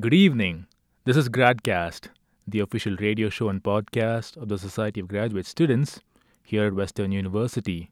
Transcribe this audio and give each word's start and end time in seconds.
Good 0.00 0.14
evening. 0.14 0.66
This 1.04 1.18
is 1.18 1.28
GradCast, 1.28 2.08
the 2.48 2.60
official 2.60 2.96
radio 2.96 3.28
show 3.28 3.50
and 3.50 3.62
podcast 3.62 4.34
of 4.38 4.48
the 4.48 4.56
Society 4.56 4.98
of 4.98 5.08
Graduate 5.08 5.44
Students 5.44 6.00
here 6.42 6.64
at 6.64 6.72
Western 6.72 7.12
University. 7.12 7.90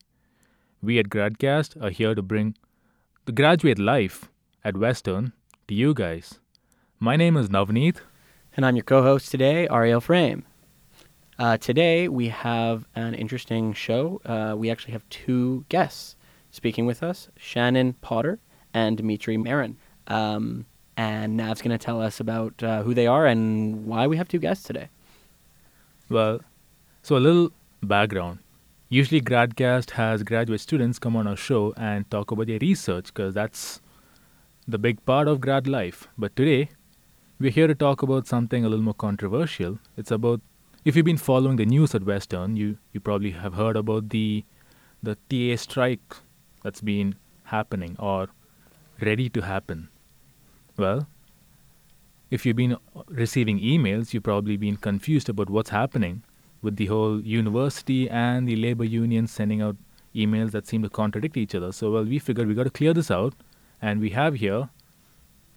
We 0.80 0.98
at 0.98 1.10
GradCast 1.10 1.82
are 1.82 1.90
here 1.90 2.14
to 2.14 2.22
bring 2.22 2.56
the 3.26 3.32
graduate 3.32 3.78
life 3.78 4.30
at 4.64 4.78
Western 4.78 5.34
to 5.66 5.74
you 5.74 5.92
guys. 5.92 6.40
My 6.98 7.14
name 7.16 7.36
is 7.36 7.50
Navneet. 7.50 7.98
And 8.56 8.64
I'm 8.64 8.76
your 8.76 8.84
co 8.84 9.02
host 9.02 9.30
today, 9.30 9.68
Ariel 9.68 10.00
Frame. 10.00 10.46
Uh, 11.38 11.58
today 11.58 12.08
we 12.08 12.28
have 12.28 12.86
an 12.94 13.12
interesting 13.12 13.74
show. 13.74 14.22
Uh, 14.24 14.54
we 14.56 14.70
actually 14.70 14.92
have 14.92 15.06
two 15.10 15.66
guests 15.68 16.16
speaking 16.52 16.86
with 16.86 17.02
us 17.02 17.28
Shannon 17.36 17.92
Potter 18.00 18.38
and 18.72 18.96
Dimitri 18.96 19.36
Marin. 19.36 19.76
Um, 20.06 20.64
and 20.98 21.36
Nav's 21.36 21.62
going 21.62 21.78
to 21.78 21.78
tell 21.78 22.02
us 22.02 22.18
about 22.18 22.60
uh, 22.60 22.82
who 22.82 22.92
they 22.92 23.06
are 23.06 23.24
and 23.24 23.86
why 23.86 24.08
we 24.08 24.16
have 24.16 24.26
two 24.26 24.40
guests 24.40 24.64
today. 24.64 24.88
Well, 26.10 26.40
so 27.02 27.16
a 27.16 27.18
little 27.18 27.52
background. 27.82 28.40
Usually, 28.88 29.20
GradCast 29.20 29.90
has 29.92 30.24
graduate 30.24 30.60
students 30.60 30.98
come 30.98 31.14
on 31.14 31.28
our 31.28 31.36
show 31.36 31.72
and 31.76 32.10
talk 32.10 32.32
about 32.32 32.48
their 32.48 32.58
research 32.58 33.06
because 33.06 33.32
that's 33.32 33.80
the 34.66 34.78
big 34.78 35.04
part 35.06 35.28
of 35.28 35.40
grad 35.40 35.68
life. 35.68 36.08
But 36.18 36.34
today, 36.34 36.70
we're 37.38 37.52
here 37.52 37.68
to 37.68 37.76
talk 37.76 38.02
about 38.02 38.26
something 38.26 38.64
a 38.64 38.68
little 38.68 38.84
more 38.84 38.94
controversial. 38.94 39.78
It's 39.96 40.10
about 40.10 40.40
if 40.84 40.96
you've 40.96 41.04
been 41.04 41.16
following 41.16 41.56
the 41.56 41.66
news 41.66 41.94
at 41.94 42.02
Western, 42.02 42.56
you, 42.56 42.78
you 42.92 42.98
probably 42.98 43.30
have 43.32 43.54
heard 43.54 43.76
about 43.76 44.08
the 44.08 44.44
the 45.00 45.16
TA 45.30 45.56
strike 45.56 46.16
that's 46.64 46.80
been 46.80 47.14
happening 47.44 47.94
or 48.00 48.30
ready 49.00 49.28
to 49.28 49.42
happen. 49.42 49.90
Well, 50.78 51.08
if 52.30 52.46
you've 52.46 52.56
been 52.56 52.76
receiving 53.08 53.58
emails, 53.58 54.14
you've 54.14 54.22
probably 54.22 54.56
been 54.56 54.76
confused 54.76 55.28
about 55.28 55.50
what's 55.50 55.70
happening 55.70 56.22
with 56.62 56.76
the 56.76 56.86
whole 56.86 57.20
university 57.20 58.08
and 58.08 58.46
the 58.46 58.54
labor 58.54 58.84
union 58.84 59.26
sending 59.26 59.60
out 59.60 59.76
emails 60.14 60.52
that 60.52 60.66
seem 60.68 60.82
to 60.82 60.88
contradict 60.88 61.36
each 61.36 61.54
other. 61.54 61.72
So, 61.72 61.90
well, 61.90 62.04
we 62.04 62.18
figured 62.20 62.46
we 62.46 62.54
got 62.54 62.64
to 62.64 62.70
clear 62.70 62.94
this 62.94 63.10
out, 63.10 63.34
and 63.82 64.00
we 64.00 64.10
have 64.10 64.36
here, 64.36 64.68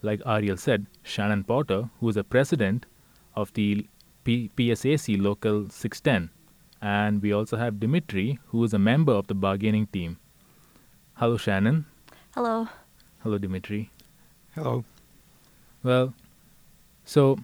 like 0.01 0.21
Ariel 0.25 0.57
said, 0.57 0.87
Shannon 1.03 1.43
Potter, 1.43 1.89
who 1.99 2.09
is 2.09 2.15
the 2.15 2.23
president 2.23 2.87
of 3.35 3.53
the 3.53 3.85
P- 4.23 4.49
PSAC 4.57 5.21
Local 5.21 5.69
610. 5.69 6.31
And 6.81 7.21
we 7.21 7.31
also 7.31 7.57
have 7.57 7.79
Dimitri, 7.79 8.39
who 8.47 8.63
is 8.63 8.73
a 8.73 8.79
member 8.79 9.13
of 9.13 9.27
the 9.27 9.35
bargaining 9.35 9.85
team. 9.87 10.17
Hello, 11.15 11.37
Shannon. 11.37 11.85
Hello. 12.33 12.67
Hello, 13.19 13.37
Dimitri. 13.37 13.91
Hello. 14.55 14.83
Well, 15.83 16.13
so 17.05 17.39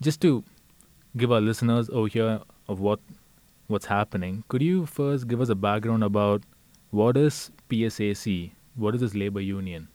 just 0.00 0.20
to 0.22 0.44
give 1.16 1.32
our 1.32 1.40
listeners 1.40 1.88
over 1.90 2.08
here 2.08 2.40
of 2.68 2.80
what 2.80 3.00
what's 3.66 3.86
happening, 3.86 4.44
could 4.48 4.62
you 4.62 4.84
first 4.86 5.26
give 5.26 5.40
us 5.40 5.48
a 5.48 5.54
background 5.54 6.04
about 6.04 6.42
what 6.90 7.16
is 7.16 7.50
PSAC? 7.70 8.52
What 8.76 8.94
is 8.94 9.00
this 9.00 9.14
labor 9.14 9.40
union? 9.40 9.88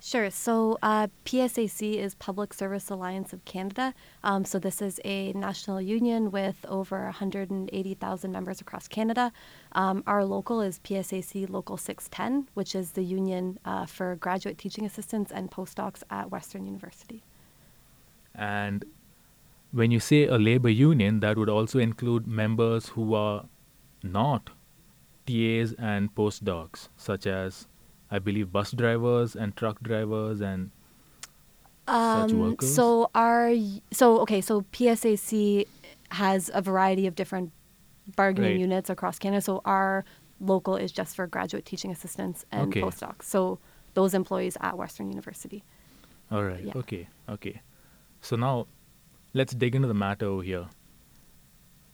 Sure. 0.00 0.30
So 0.30 0.78
uh, 0.80 1.08
PSAC 1.24 1.96
is 1.96 2.14
Public 2.14 2.54
Service 2.54 2.88
Alliance 2.88 3.32
of 3.32 3.44
Canada. 3.44 3.94
Um, 4.22 4.44
so 4.44 4.60
this 4.60 4.80
is 4.80 5.00
a 5.04 5.32
national 5.32 5.80
union 5.80 6.30
with 6.30 6.64
over 6.68 7.02
180,000 7.04 8.30
members 8.30 8.60
across 8.60 8.86
Canada. 8.86 9.32
Um, 9.72 10.04
our 10.06 10.24
local 10.24 10.60
is 10.60 10.78
PSAC 10.78 11.50
Local 11.50 11.76
610, 11.76 12.48
which 12.54 12.76
is 12.76 12.92
the 12.92 13.02
union 13.02 13.58
uh, 13.64 13.86
for 13.86 14.14
graduate 14.16 14.56
teaching 14.56 14.86
assistants 14.86 15.32
and 15.32 15.50
postdocs 15.50 16.04
at 16.10 16.30
Western 16.30 16.64
University. 16.64 17.24
And 18.36 18.84
when 19.72 19.90
you 19.90 19.98
say 19.98 20.26
a 20.26 20.38
labor 20.38 20.70
union, 20.70 21.18
that 21.20 21.36
would 21.36 21.48
also 21.48 21.80
include 21.80 22.28
members 22.28 22.90
who 22.90 23.14
are 23.14 23.46
not 24.04 24.50
TAs 25.26 25.72
and 25.72 26.14
postdocs, 26.14 26.88
such 26.96 27.26
as 27.26 27.66
I 28.10 28.18
believe 28.18 28.50
bus 28.52 28.72
drivers 28.72 29.36
and 29.36 29.54
truck 29.56 29.80
drivers 29.82 30.40
and 30.40 30.70
such 31.86 32.32
Um, 32.32 32.40
workers. 32.40 32.74
so 32.74 33.10
our 33.14 33.54
so 33.92 34.20
okay, 34.20 34.40
so 34.40 34.62
PSAC 34.72 35.66
has 36.12 36.50
a 36.54 36.60
variety 36.62 37.06
of 37.06 37.14
different 37.14 37.52
bargaining 38.16 38.52
Right. 38.52 38.60
units 38.60 38.88
across 38.90 39.18
Canada. 39.18 39.40
So 39.42 39.60
our 39.64 40.04
local 40.40 40.76
is 40.76 40.92
just 40.92 41.16
for 41.16 41.26
graduate 41.26 41.64
teaching 41.64 41.90
assistants 41.90 42.44
and 42.52 42.68
Okay. 42.70 42.80
postdocs. 42.82 43.24
So 43.24 43.58
those 43.94 44.14
employees 44.14 44.56
at 44.60 44.76
Western 44.78 45.08
University. 45.08 45.62
All 46.30 46.44
right. 46.44 46.62
Yeah. 46.64 46.72
Okay. 46.76 47.08
Okay. 47.28 47.60
So 48.20 48.36
now, 48.36 48.66
let's 49.34 49.54
dig 49.54 49.74
into 49.74 49.88
the 49.88 49.94
matter 49.94 50.26
over 50.26 50.42
here. 50.42 50.66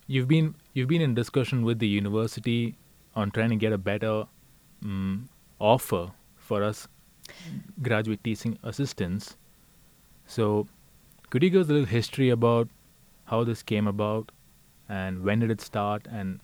You've 0.07 0.29
been 0.29 0.55
you've 0.75 0.89
been 0.89 1.01
in 1.03 1.15
discussion 1.15 1.65
with 1.65 1.79
the 1.79 1.89
university 1.89 2.75
on 3.15 3.31
trying 3.31 3.51
to 3.51 3.57
get 3.57 3.73
a 3.73 3.79
better 3.79 4.27
um, 4.85 5.29
offer 5.59 6.13
for 6.37 6.63
us 6.63 6.89
graduate 7.83 8.23
teaching 8.23 8.59
assistants. 8.63 9.37
So, 10.27 10.67
could 11.31 11.43
you 11.43 11.51
give 11.51 11.63
us 11.63 11.69
a 11.69 11.73
little 11.73 11.87
history 11.87 12.31
about 12.31 12.69
how 13.27 13.45
this 13.45 13.63
came 13.63 13.87
about, 13.87 14.31
and 14.89 15.25
when 15.25 15.41
did 15.41 15.51
it 15.51 15.61
start, 15.61 16.07
and 16.11 16.41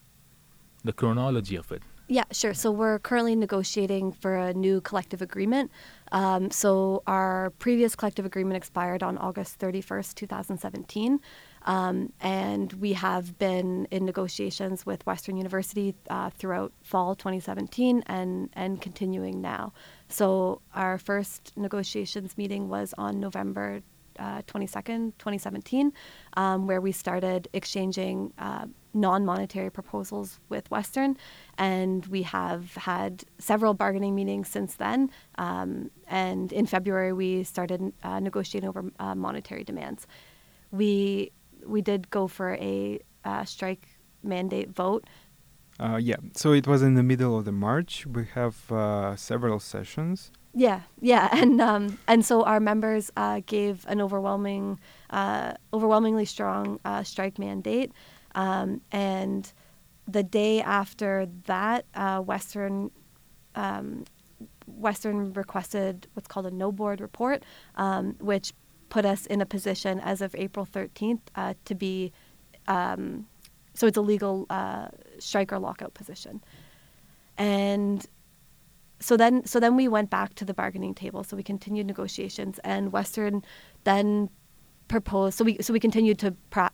the 0.85 0.93
chronology 0.93 1.57
of 1.57 1.71
it? 1.71 1.83
Yeah, 2.11 2.25
sure. 2.33 2.55
So 2.55 2.73
we're 2.73 2.99
currently 2.99 3.37
negotiating 3.37 4.11
for 4.11 4.35
a 4.35 4.53
new 4.53 4.81
collective 4.81 5.23
agreement. 5.23 5.71
Um, 6.11 6.51
so 6.51 7.05
our 7.07 7.51
previous 7.61 7.95
collective 7.95 8.27
agreement 8.27 8.57
expired 8.57 9.05
on 9.05 9.17
August 9.17 9.61
31st, 9.61 10.17
2017. 10.17 11.21
Um, 11.63 12.13
and 12.21 12.73
we 12.75 12.95
have 12.95 13.39
been 13.39 13.87
in 13.91 14.05
negotiations 14.05 14.87
with 14.87 15.05
Western 15.07 15.37
University 15.37 15.95
uh, 16.09 16.31
throughout 16.31 16.73
fall 16.83 17.15
2017 17.15 18.03
and, 18.07 18.49
and 18.55 18.81
continuing 18.81 19.41
now. 19.41 19.73
So 20.09 20.63
our 20.75 20.99
first 20.99 21.53
negotiations 21.57 22.37
meeting 22.39 22.69
was 22.69 22.95
on 22.97 23.21
November 23.21 23.83
uh, 24.19 24.43
22nd, 24.43 25.13
2017, 25.19 25.93
um, 26.37 26.67
where 26.67 26.81
we 26.81 26.93
started 26.93 27.49
exchanging 27.53 28.33
uh, 28.39 28.67
non 28.93 29.25
monetary 29.25 29.71
proposals 29.71 30.41
with 30.49 30.71
Western. 30.71 31.17
And 31.59 32.05
we 32.07 32.23
have 32.23 32.75
had 32.75 33.25
several 33.39 33.73
bargaining 33.75 34.15
meetings 34.15 34.49
since 34.49 34.75
then. 34.75 35.11
Um, 35.39 35.91
and 36.07 36.53
in 36.53 36.67
February, 36.67 37.13
we 37.13 37.45
started 37.45 37.93
uh, 38.03 38.21
negotiating 38.21 38.69
over 38.69 38.85
uh, 38.99 39.15
monetary 39.15 39.65
demands. 39.65 40.07
We, 40.71 41.33
we 41.67 41.83
did 41.83 42.11
go 42.11 42.27
for 42.27 42.55
a 42.55 43.01
uh, 43.25 43.45
strike 43.45 43.89
mandate 44.23 44.71
vote. 44.71 45.05
Uh, 45.79 45.97
yeah, 45.97 46.17
so 46.35 46.53
it 46.53 46.67
was 46.67 46.83
in 46.83 46.95
the 46.95 47.03
middle 47.03 47.39
of 47.39 47.45
the 47.47 47.53
March. 47.53 48.07
We 48.07 48.27
have 48.35 48.71
uh, 48.71 49.17
several 49.17 49.61
sessions. 49.61 50.31
Yeah, 50.53 50.83
yeah, 51.01 51.29
and 51.33 51.61
um, 51.61 51.99
and 52.07 52.25
so 52.25 52.43
our 52.45 52.61
members 52.61 53.11
uh, 53.17 53.41
gave 53.47 53.87
an 53.89 54.01
overwhelming, 54.01 54.79
uh, 55.11 55.55
overwhelmingly 55.73 56.25
strong 56.25 56.81
uh, 56.85 57.03
strike 57.03 57.39
mandate, 57.39 57.93
um, 58.35 58.81
and 58.93 59.51
the 60.07 60.23
day 60.23 60.61
after 60.61 61.29
that, 61.47 61.87
uh, 61.95 62.21
Western, 62.21 62.91
um, 63.55 64.05
Western 64.67 65.33
requested 65.33 66.09
what's 66.15 66.27
called 66.27 66.47
a 66.47 66.51
no 66.51 66.73
board 66.73 67.01
report, 67.01 67.45
um, 67.77 68.17
which 68.19 68.53
put 68.91 69.05
us 69.05 69.27
in 69.27 69.41
a 69.41 69.47
position 69.47 70.01
as 70.01 70.21
of 70.21 70.35
April 70.35 70.67
thirteenth 70.67 71.23
uh, 71.35 71.55
to 71.65 71.75
be, 71.75 72.13
um, 72.69 73.27
so 73.73 73.87
it's 73.87 73.97
a 73.97 74.07
legal 74.13 74.47
uh, 74.51 74.89
strike 75.19 75.51
or 75.55 75.59
lockout 75.59 75.95
position, 75.95 76.43
and 77.39 78.07
so 79.01 79.17
then 79.17 79.47
so 79.47 79.59
then 79.59 79.77
we 79.77 79.89
went 79.89 80.11
back 80.11 80.35
to 80.35 80.45
the 80.45 80.55
bargaining 80.55 80.95
table. 80.95 81.25
So 81.25 81.37
we 81.37 81.43
continued 81.43 81.87
negotiations 81.87 82.61
and 82.65 82.93
western 82.93 83.43
then 83.85 84.29
proposed 84.89 85.39
so 85.39 85.45
we 85.45 85.57
so 85.61 85.73
we 85.73 85.81
continued 85.81 86.19
to 86.19 86.31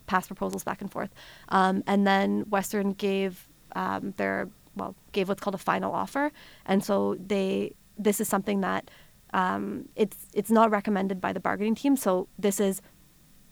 pass 0.07 0.27
proposals 0.27 0.63
back 0.63 0.81
and 0.81 0.91
forth. 0.91 1.11
Um, 1.49 1.83
and 1.85 2.05
then 2.05 2.45
western 2.49 2.93
gave 2.93 3.47
um, 3.75 4.13
their 4.17 4.49
well 4.75 4.93
gave 5.11 5.29
what's 5.29 5.41
called 5.43 5.55
a 5.55 5.63
final 5.73 5.93
offer. 5.93 6.31
And 6.65 6.83
so 6.83 7.15
they 7.33 7.73
this 7.97 8.19
is 8.19 8.27
something 8.27 8.61
that 8.61 8.91
um, 9.33 9.89
it's 9.95 10.27
it's 10.33 10.51
not 10.51 10.71
recommended 10.71 11.19
by 11.19 11.33
the 11.33 11.39
bargaining 11.39 11.75
team 11.75 11.95
so 11.95 12.27
this 12.37 12.59
is 12.59 12.81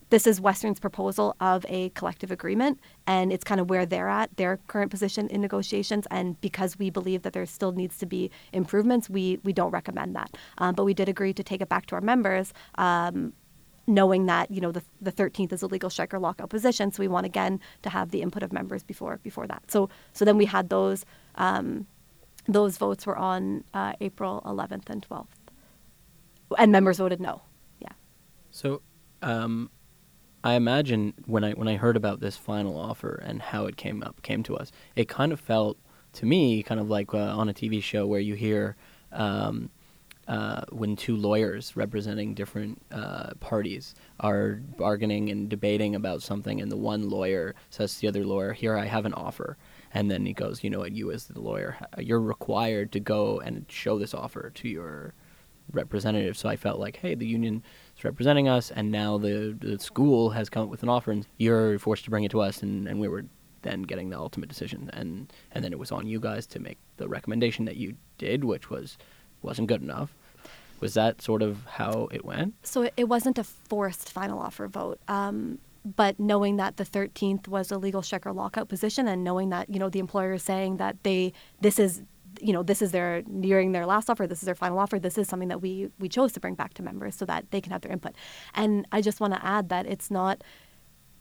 this 0.10 0.28
is 0.28 0.40
Western's 0.40 0.80
proposal 0.80 1.36
of 1.40 1.66
a 1.68 1.90
collective 1.90 2.30
agreement, 2.32 2.80
and 3.08 3.34
it's 3.34 3.44
kind 3.44 3.60
of 3.60 3.70
where 3.70 3.86
they're 3.86 4.08
at, 4.08 4.36
their 4.38 4.58
current 4.68 4.92
position 4.92 5.28
in 5.30 5.42
negotiations. 5.42 6.06
And 6.12 6.40
because 6.42 6.78
we 6.78 6.90
believe 6.90 7.24
that 7.24 7.34
there 7.34 7.46
still 7.46 7.72
needs 7.72 7.98
to 7.98 8.06
be 8.06 8.30
improvements, 8.54 9.10
we 9.10 9.40
we 9.44 9.52
don't 9.52 9.72
recommend 9.72 10.16
that. 10.16 10.38
Um, 10.60 10.76
but 10.76 10.86
we 10.86 10.94
did 10.94 11.10
agree 11.10 11.34
to 11.34 11.44
take 11.44 11.62
it 11.62 11.70
back 11.70 11.88
to 11.88 11.96
our 11.96 12.02
members, 12.02 12.54
um, 12.76 13.34
knowing 13.88 14.28
that 14.28 14.52
you 14.52 14.62
know 14.62 14.72
the 14.72 14.84
the 15.02 15.12
13th 15.12 15.52
is 15.54 15.64
a 15.64 15.68
legal 15.68 15.90
strike 15.90 16.14
or 16.14 16.20
lockout 16.20 16.50
position. 16.50 16.92
So 16.92 17.02
we 17.02 17.08
want 17.08 17.26
again 17.26 17.60
to 17.82 17.90
have 17.90 18.12
the 18.12 18.22
input 18.22 18.44
of 18.44 18.54
members 18.54 18.84
before 18.84 19.20
before 19.24 19.48
that. 19.48 19.72
So 19.72 19.90
so 20.14 20.24
then 20.24 20.38
we 20.38 20.46
had 20.46 20.70
those 20.70 21.04
um, 21.36 21.88
those 22.48 22.78
votes 22.78 23.08
were 23.08 23.18
on 23.18 23.64
uh, 23.74 23.94
April 24.02 24.44
11th 24.46 24.90
and 24.90 25.08
12th, 25.08 25.26
and 26.58 26.72
members 26.72 26.98
voted 26.98 27.20
no. 27.20 27.42
Yeah. 27.80 27.94
So, 28.52 28.82
um, 29.22 29.70
I 30.44 30.54
imagine 30.54 31.14
when 31.26 31.44
I 31.44 31.54
when 31.54 31.68
I 31.68 31.76
heard 31.76 31.98
about 31.98 32.20
this 32.20 32.38
final 32.38 32.78
offer 32.78 33.22
and 33.26 33.42
how 33.42 33.66
it 33.66 33.78
came 33.78 34.04
up 34.04 34.22
came 34.22 34.44
to 34.44 34.56
us, 34.56 34.72
it 34.96 35.10
kind 35.10 35.32
of 35.32 35.40
felt 35.40 35.78
to 36.14 36.26
me 36.26 36.62
kind 36.64 36.80
of 36.80 36.90
like 36.90 37.14
uh, 37.14 37.18
on 37.18 37.50
a 37.50 37.54
TV 37.54 37.82
show 37.82 38.06
where 38.06 38.20
you 38.20 38.36
hear 38.36 38.76
um, 39.12 39.72
uh, 40.28 40.62
when 40.72 40.96
two 40.96 41.16
lawyers 41.16 41.76
representing 41.76 42.34
different 42.34 42.82
uh, 42.92 43.34
parties 43.40 43.96
are 44.20 44.62
bargaining 44.78 45.30
and 45.30 45.50
debating 45.50 45.96
about 45.96 46.22
something, 46.22 46.62
and 46.62 46.72
the 46.72 46.78
one 46.78 47.10
lawyer 47.10 47.56
says 47.72 47.96
to 47.96 48.02
the 48.02 48.08
other 48.08 48.26
lawyer, 48.26 48.54
"Here, 48.54 48.78
I 48.78 48.86
have 48.86 49.06
an 49.06 49.14
offer." 49.14 49.58
And 49.96 50.12
then 50.12 50.26
he 50.26 50.34
goes, 50.34 50.62
you 50.62 50.70
know 50.70 50.80
what, 50.80 50.92
you 50.92 51.10
as 51.12 51.26
the 51.28 51.40
lawyer, 51.40 51.78
you're 51.98 52.20
required 52.20 52.92
to 52.92 53.00
go 53.00 53.40
and 53.40 53.66
show 53.70 53.98
this 53.98 54.14
offer 54.14 54.50
to 54.50 54.68
your 54.68 55.14
representative. 55.72 56.38
So 56.38 56.50
I 56.50 56.56
felt 56.56 56.80
like, 56.80 56.98
hey, 56.98 57.16
the 57.16 57.26
union 57.26 57.64
is 57.98 58.04
representing 58.04 58.48
us, 58.48 58.72
and 58.72 58.92
now 58.92 59.18
the, 59.18 59.56
the 59.60 59.80
school 59.80 60.30
has 60.32 60.50
come 60.50 60.64
up 60.64 60.70
with 60.70 60.84
an 60.84 60.90
offer, 60.90 61.12
and 61.12 61.26
you're 61.38 61.80
forced 61.80 62.04
to 62.06 62.10
bring 62.10 62.24
it 62.24 62.32
to 62.32 62.42
us, 62.42 62.62
and, 62.62 62.88
and 62.88 63.00
we 63.00 63.08
were 63.08 63.26
then 63.62 63.82
getting 63.82 64.10
the 64.10 64.18
ultimate 64.18 64.48
decision. 64.48 64.90
And, 64.94 65.32
and 65.52 65.64
then 65.64 65.74
it 65.74 65.80
was 65.80 65.92
on 65.92 66.08
you 66.08 66.20
guys 66.20 66.46
to 66.48 66.60
make 66.60 66.78
the 66.98 67.08
recommendation 67.08 67.66
that 67.66 67.76
you 67.76 67.96
did, 68.18 68.44
which 68.44 68.70
was 68.70 68.98
wasn't 69.42 69.68
good 69.68 69.82
enough. 69.82 70.14
Was 70.80 70.94
that 70.96 71.22
sort 71.22 71.42
of 71.42 71.66
how 71.66 72.10
it 72.12 72.26
went? 72.26 72.54
So 72.64 72.90
it, 72.98 73.06
wasn't 73.06 73.38
a 73.38 73.44
forced 73.44 74.12
final 74.12 74.40
offer 74.40 74.68
vote. 74.68 75.00
Um, 75.08 75.60
but 75.86 76.20
knowing 76.20 76.58
that 76.58 76.78
the 76.78 76.84
13th 76.84 77.48
was 77.48 77.72
a 77.72 77.78
legal 77.78 78.02
strike 78.02 78.26
or 78.26 78.34
lockout 78.34 78.68
position 78.68 79.08
and 79.08 79.24
knowing 79.24 79.50
that 79.50 79.70
you 79.70 79.80
know 79.80 79.90
the 79.90 80.00
employer 80.00 80.34
is 80.34 80.44
saying 80.44 80.78
that 80.78 80.98
they 81.04 81.32
this 81.62 81.78
is 81.78 82.02
you 82.42 82.54
know 82.54 82.64
this 82.64 82.82
is 82.82 82.92
their 82.92 83.24
nearing 83.28 83.72
their 83.72 83.86
last 83.86 84.10
offer 84.10 84.28
this 84.28 84.40
is 84.40 84.46
their 84.46 84.56
final 84.56 84.80
offer 84.80 85.00
this 85.00 85.18
is 85.18 85.28
something 85.28 85.50
that 85.50 85.62
we 85.62 85.90
we 86.00 86.10
chose 86.10 86.32
to 86.34 86.40
bring 86.40 86.56
back 86.56 86.74
to 86.74 86.84
members 86.84 87.16
so 87.16 87.26
that 87.26 87.50
they 87.52 87.62
can 87.62 87.72
have 87.72 87.82
their 87.82 87.92
input. 87.92 88.14
And 88.54 88.88
i 88.92 89.02
just 89.02 89.20
want 89.20 89.34
to 89.34 89.46
add 89.46 89.70
that 89.70 89.86
it's 89.86 90.10
not 90.10 90.44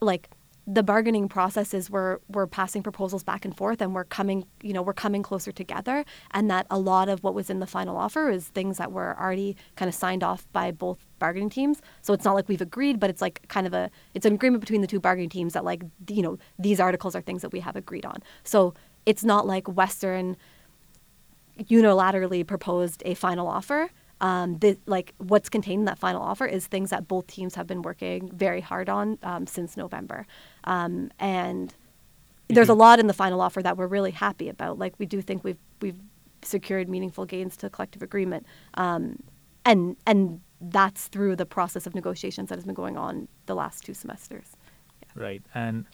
like 0.01 0.29
the 0.67 0.83
bargaining 0.83 1.29
process 1.29 1.75
is 1.75 1.91
we're 1.91 2.19
we're 2.29 2.47
passing 2.47 2.83
proposals 2.83 3.23
back 3.23 3.45
and 3.45 3.57
forth 3.57 3.83
and 3.83 3.95
we're 3.95 4.05
coming 4.05 4.47
you 4.63 4.73
know 4.73 4.81
we're 4.81 4.95
coming 4.95 5.23
closer 5.23 5.53
together 5.53 6.05
and 6.31 6.51
that 6.51 6.67
a 6.71 6.79
lot 6.79 7.09
of 7.09 7.23
what 7.23 7.35
was 7.35 7.51
in 7.51 7.61
the 7.61 7.67
final 7.67 7.97
offer 7.97 8.31
is 8.31 8.49
things 8.49 8.79
that 8.79 8.91
were 8.91 9.19
already 9.21 9.57
kind 9.77 9.89
of 9.89 9.95
signed 9.95 10.25
off 10.25 10.51
by 10.53 10.71
both 10.71 11.07
bargaining 11.19 11.51
teams. 11.51 11.81
So 12.03 12.13
it's 12.13 12.25
not 12.25 12.35
like 12.35 12.49
we've 12.49 12.63
agreed 12.63 12.99
but 12.99 13.11
it's 13.11 13.21
like 13.21 13.47
kind 13.49 13.67
of 13.67 13.75
a 13.75 13.91
it's 14.15 14.25
an 14.25 14.33
agreement 14.35 14.61
between 14.61 14.81
the 14.81 14.87
two 14.87 15.01
bargaining 15.01 15.29
teams 15.29 15.53
that 15.53 15.65
like 15.65 15.83
you 16.09 16.23
know 16.23 16.39
these 16.59 16.81
articles 16.81 17.15
are 17.15 17.21
things 17.21 17.43
that 17.43 17.51
we 17.51 17.61
have 17.61 17.77
agreed 17.77 18.07
on. 18.07 18.23
So 18.43 18.75
it's 19.05 19.25
not 19.25 19.47
like 19.47 19.69
western 19.69 20.37
unilaterally 21.61 22.47
proposed 22.47 23.03
a 23.07 23.15
final 23.15 23.47
offer 23.47 23.91
um, 24.21 24.59
the, 24.59 24.79
like 24.87 25.13
what's 25.19 25.49
contained 25.49 25.81
in 25.81 25.85
that 25.87 25.99
final 25.99 26.23
offer 26.23 26.47
is 26.47 26.67
things 26.67 26.91
that 26.91 27.07
both 27.09 27.27
teams 27.27 27.55
have 27.57 27.67
been 27.67 27.83
working 27.83 28.31
very 28.33 28.61
hard 28.61 28.89
on 28.89 29.19
um, 29.23 29.47
since 29.47 29.77
November. 29.77 30.27
Um, 30.65 31.11
and 31.19 31.75
there's 32.49 32.69
a 32.69 32.73
Mhm. 32.73 32.79
lot 32.79 33.01
in 33.01 33.07
the 33.07 33.13
final 33.13 33.41
offer 33.41 33.63
that 33.63 33.77
we're 33.77 33.87
really 33.87 34.13
happy 34.13 34.49
about. 34.49 34.79
Like 34.79 34.95
we 34.99 35.07
do 35.07 35.21
think 35.21 35.45
we've 35.45 35.59
we've 35.81 36.01
secured 36.43 36.89
meaningful 36.89 37.27
gains 37.27 37.57
to 37.59 37.69
collective 37.71 38.03
agreement, 38.03 38.47
um, 38.75 39.23
and 39.65 39.97
and 40.07 40.41
that's 40.61 41.09
through 41.09 41.37
the 41.37 41.47
process 41.47 41.87
of 41.87 41.95
negotiations 41.95 42.49
that 42.49 42.55
has 42.57 42.65
been 42.65 42.75
going 42.75 42.97
on 42.97 43.29
the 43.47 43.55
last 43.55 43.85
two 43.85 43.95
semesters. 43.95 44.57
Right. 45.15 45.43
And 45.55 45.87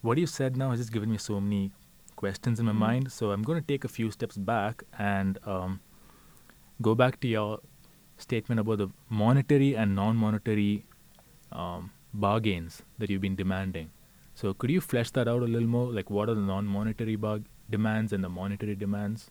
what 0.00 0.16
you 0.16 0.26
said 0.26 0.56
now 0.56 0.70
has 0.70 0.80
just 0.80 0.92
given 0.92 1.10
me 1.10 1.18
so 1.18 1.40
many 1.40 1.72
questions 2.22 2.60
in 2.62 2.66
my 2.70 2.72
Mhm. 2.74 2.84
mind. 2.86 3.12
So 3.18 3.30
I'm 3.34 3.42
going 3.50 3.60
to 3.62 3.66
take 3.72 3.84
a 3.88 3.92
few 3.98 4.10
steps 4.16 4.38
back 4.52 4.82
and 5.10 5.38
um, 5.54 5.80
go 6.88 6.94
back 7.02 7.18
to 7.24 7.28
your 7.28 7.48
statement 8.26 8.60
about 8.64 8.78
the 8.82 8.88
monetary 9.22 9.70
and 9.84 9.94
non 10.02 10.16
monetary 10.24 10.84
um, 11.60 11.90
bargains 12.26 12.82
that 12.98 13.10
you've 13.10 13.22
been 13.28 13.36
demanding. 13.44 13.90
So 14.40 14.54
could 14.54 14.70
you 14.70 14.80
flesh 14.80 15.10
that 15.18 15.28
out 15.32 15.42
a 15.42 15.50
little 15.54 15.68
more? 15.76 15.86
Like, 15.98 16.10
what 16.18 16.28
are 16.28 16.34
the 16.40 16.46
non 16.54 16.66
monetary 16.78 17.16
bar- 17.16 17.42
demands 17.76 18.12
and 18.12 18.22
the 18.24 18.28
monetary 18.40 18.76
demands? 18.84 19.30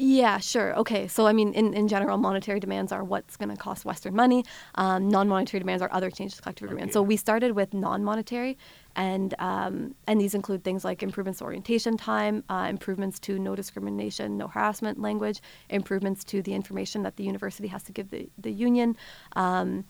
Yeah, 0.00 0.38
sure. 0.38 0.76
Okay. 0.76 1.08
So, 1.08 1.26
I 1.26 1.32
mean, 1.32 1.52
in, 1.54 1.74
in 1.74 1.88
general, 1.88 2.18
monetary 2.18 2.60
demands 2.60 2.92
are 2.92 3.02
what's 3.02 3.36
going 3.36 3.48
to 3.48 3.56
cost 3.56 3.84
Western 3.84 4.14
money. 4.14 4.44
Um, 4.76 5.08
non 5.08 5.26
monetary 5.26 5.58
demands 5.58 5.82
are 5.82 5.92
other 5.92 6.08
changes 6.08 6.36
to 6.36 6.42
collective 6.42 6.66
agreement. 6.66 6.90
Okay. 6.90 6.92
So, 6.92 7.02
we 7.02 7.16
started 7.16 7.52
with 7.56 7.74
non 7.74 8.04
monetary, 8.04 8.56
and, 8.94 9.34
um, 9.40 9.96
and 10.06 10.20
these 10.20 10.36
include 10.36 10.62
things 10.62 10.84
like 10.84 11.02
improvements 11.02 11.40
to 11.40 11.46
orientation 11.46 11.96
time, 11.96 12.44
uh, 12.48 12.68
improvements 12.70 13.18
to 13.20 13.40
no 13.40 13.56
discrimination, 13.56 14.38
no 14.38 14.46
harassment 14.46 15.00
language, 15.00 15.40
improvements 15.68 16.22
to 16.24 16.42
the 16.42 16.54
information 16.54 17.02
that 17.02 17.16
the 17.16 17.24
university 17.24 17.66
has 17.66 17.82
to 17.82 17.90
give 17.90 18.10
the, 18.10 18.30
the 18.38 18.52
union. 18.52 18.96
Um, 19.34 19.84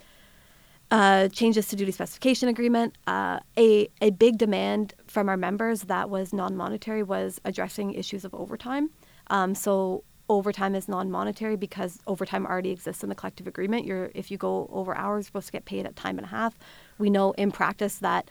uh, 0.91 1.29
changes 1.29 1.69
to 1.69 1.77
duty 1.77 1.93
specification 1.93 2.49
agreement. 2.49 2.97
Uh, 3.07 3.41
a, 3.59 3.91
a 4.01 4.09
big 4.09 4.39
demand 4.39 4.95
from 5.07 5.29
our 5.29 5.37
members 5.37 5.83
that 5.83 6.09
was 6.09 6.33
non 6.33 6.57
monetary 6.57 7.03
was 7.03 7.43
addressing 7.45 7.93
issues 7.93 8.25
of 8.25 8.33
overtime. 8.35 8.89
Um, 9.31 9.55
so 9.55 10.05
overtime 10.29 10.75
is 10.75 10.89
non-monetary 10.89 11.57
because 11.57 12.01
overtime 12.07 12.47
already 12.47 12.71
exists 12.71 13.03
in 13.03 13.09
the 13.09 13.15
collective 13.15 13.47
agreement. 13.47 13.85
You're 13.87 14.11
if 14.15 14.31
you 14.31 14.37
go 14.37 14.69
over 14.73 14.97
hours, 14.97 15.25
you're 15.25 15.29
supposed 15.29 15.47
to 15.47 15.53
get 15.53 15.65
paid 15.65 15.87
at 15.87 15.97
time 15.97 16.19
and 16.19 16.27
a 16.27 16.29
half. 16.29 16.59
We 16.99 17.11
know 17.11 17.33
in 17.33 17.51
practice 17.51 17.97
that, 17.97 18.31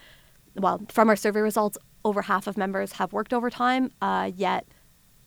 well, 0.54 0.80
from 0.88 1.08
our 1.08 1.16
survey 1.16 1.40
results, 1.40 1.78
over 2.04 2.22
half 2.22 2.46
of 2.46 2.56
members 2.56 2.92
have 2.92 3.12
worked 3.12 3.32
overtime, 3.32 3.90
uh, 4.00 4.30
yet 4.34 4.66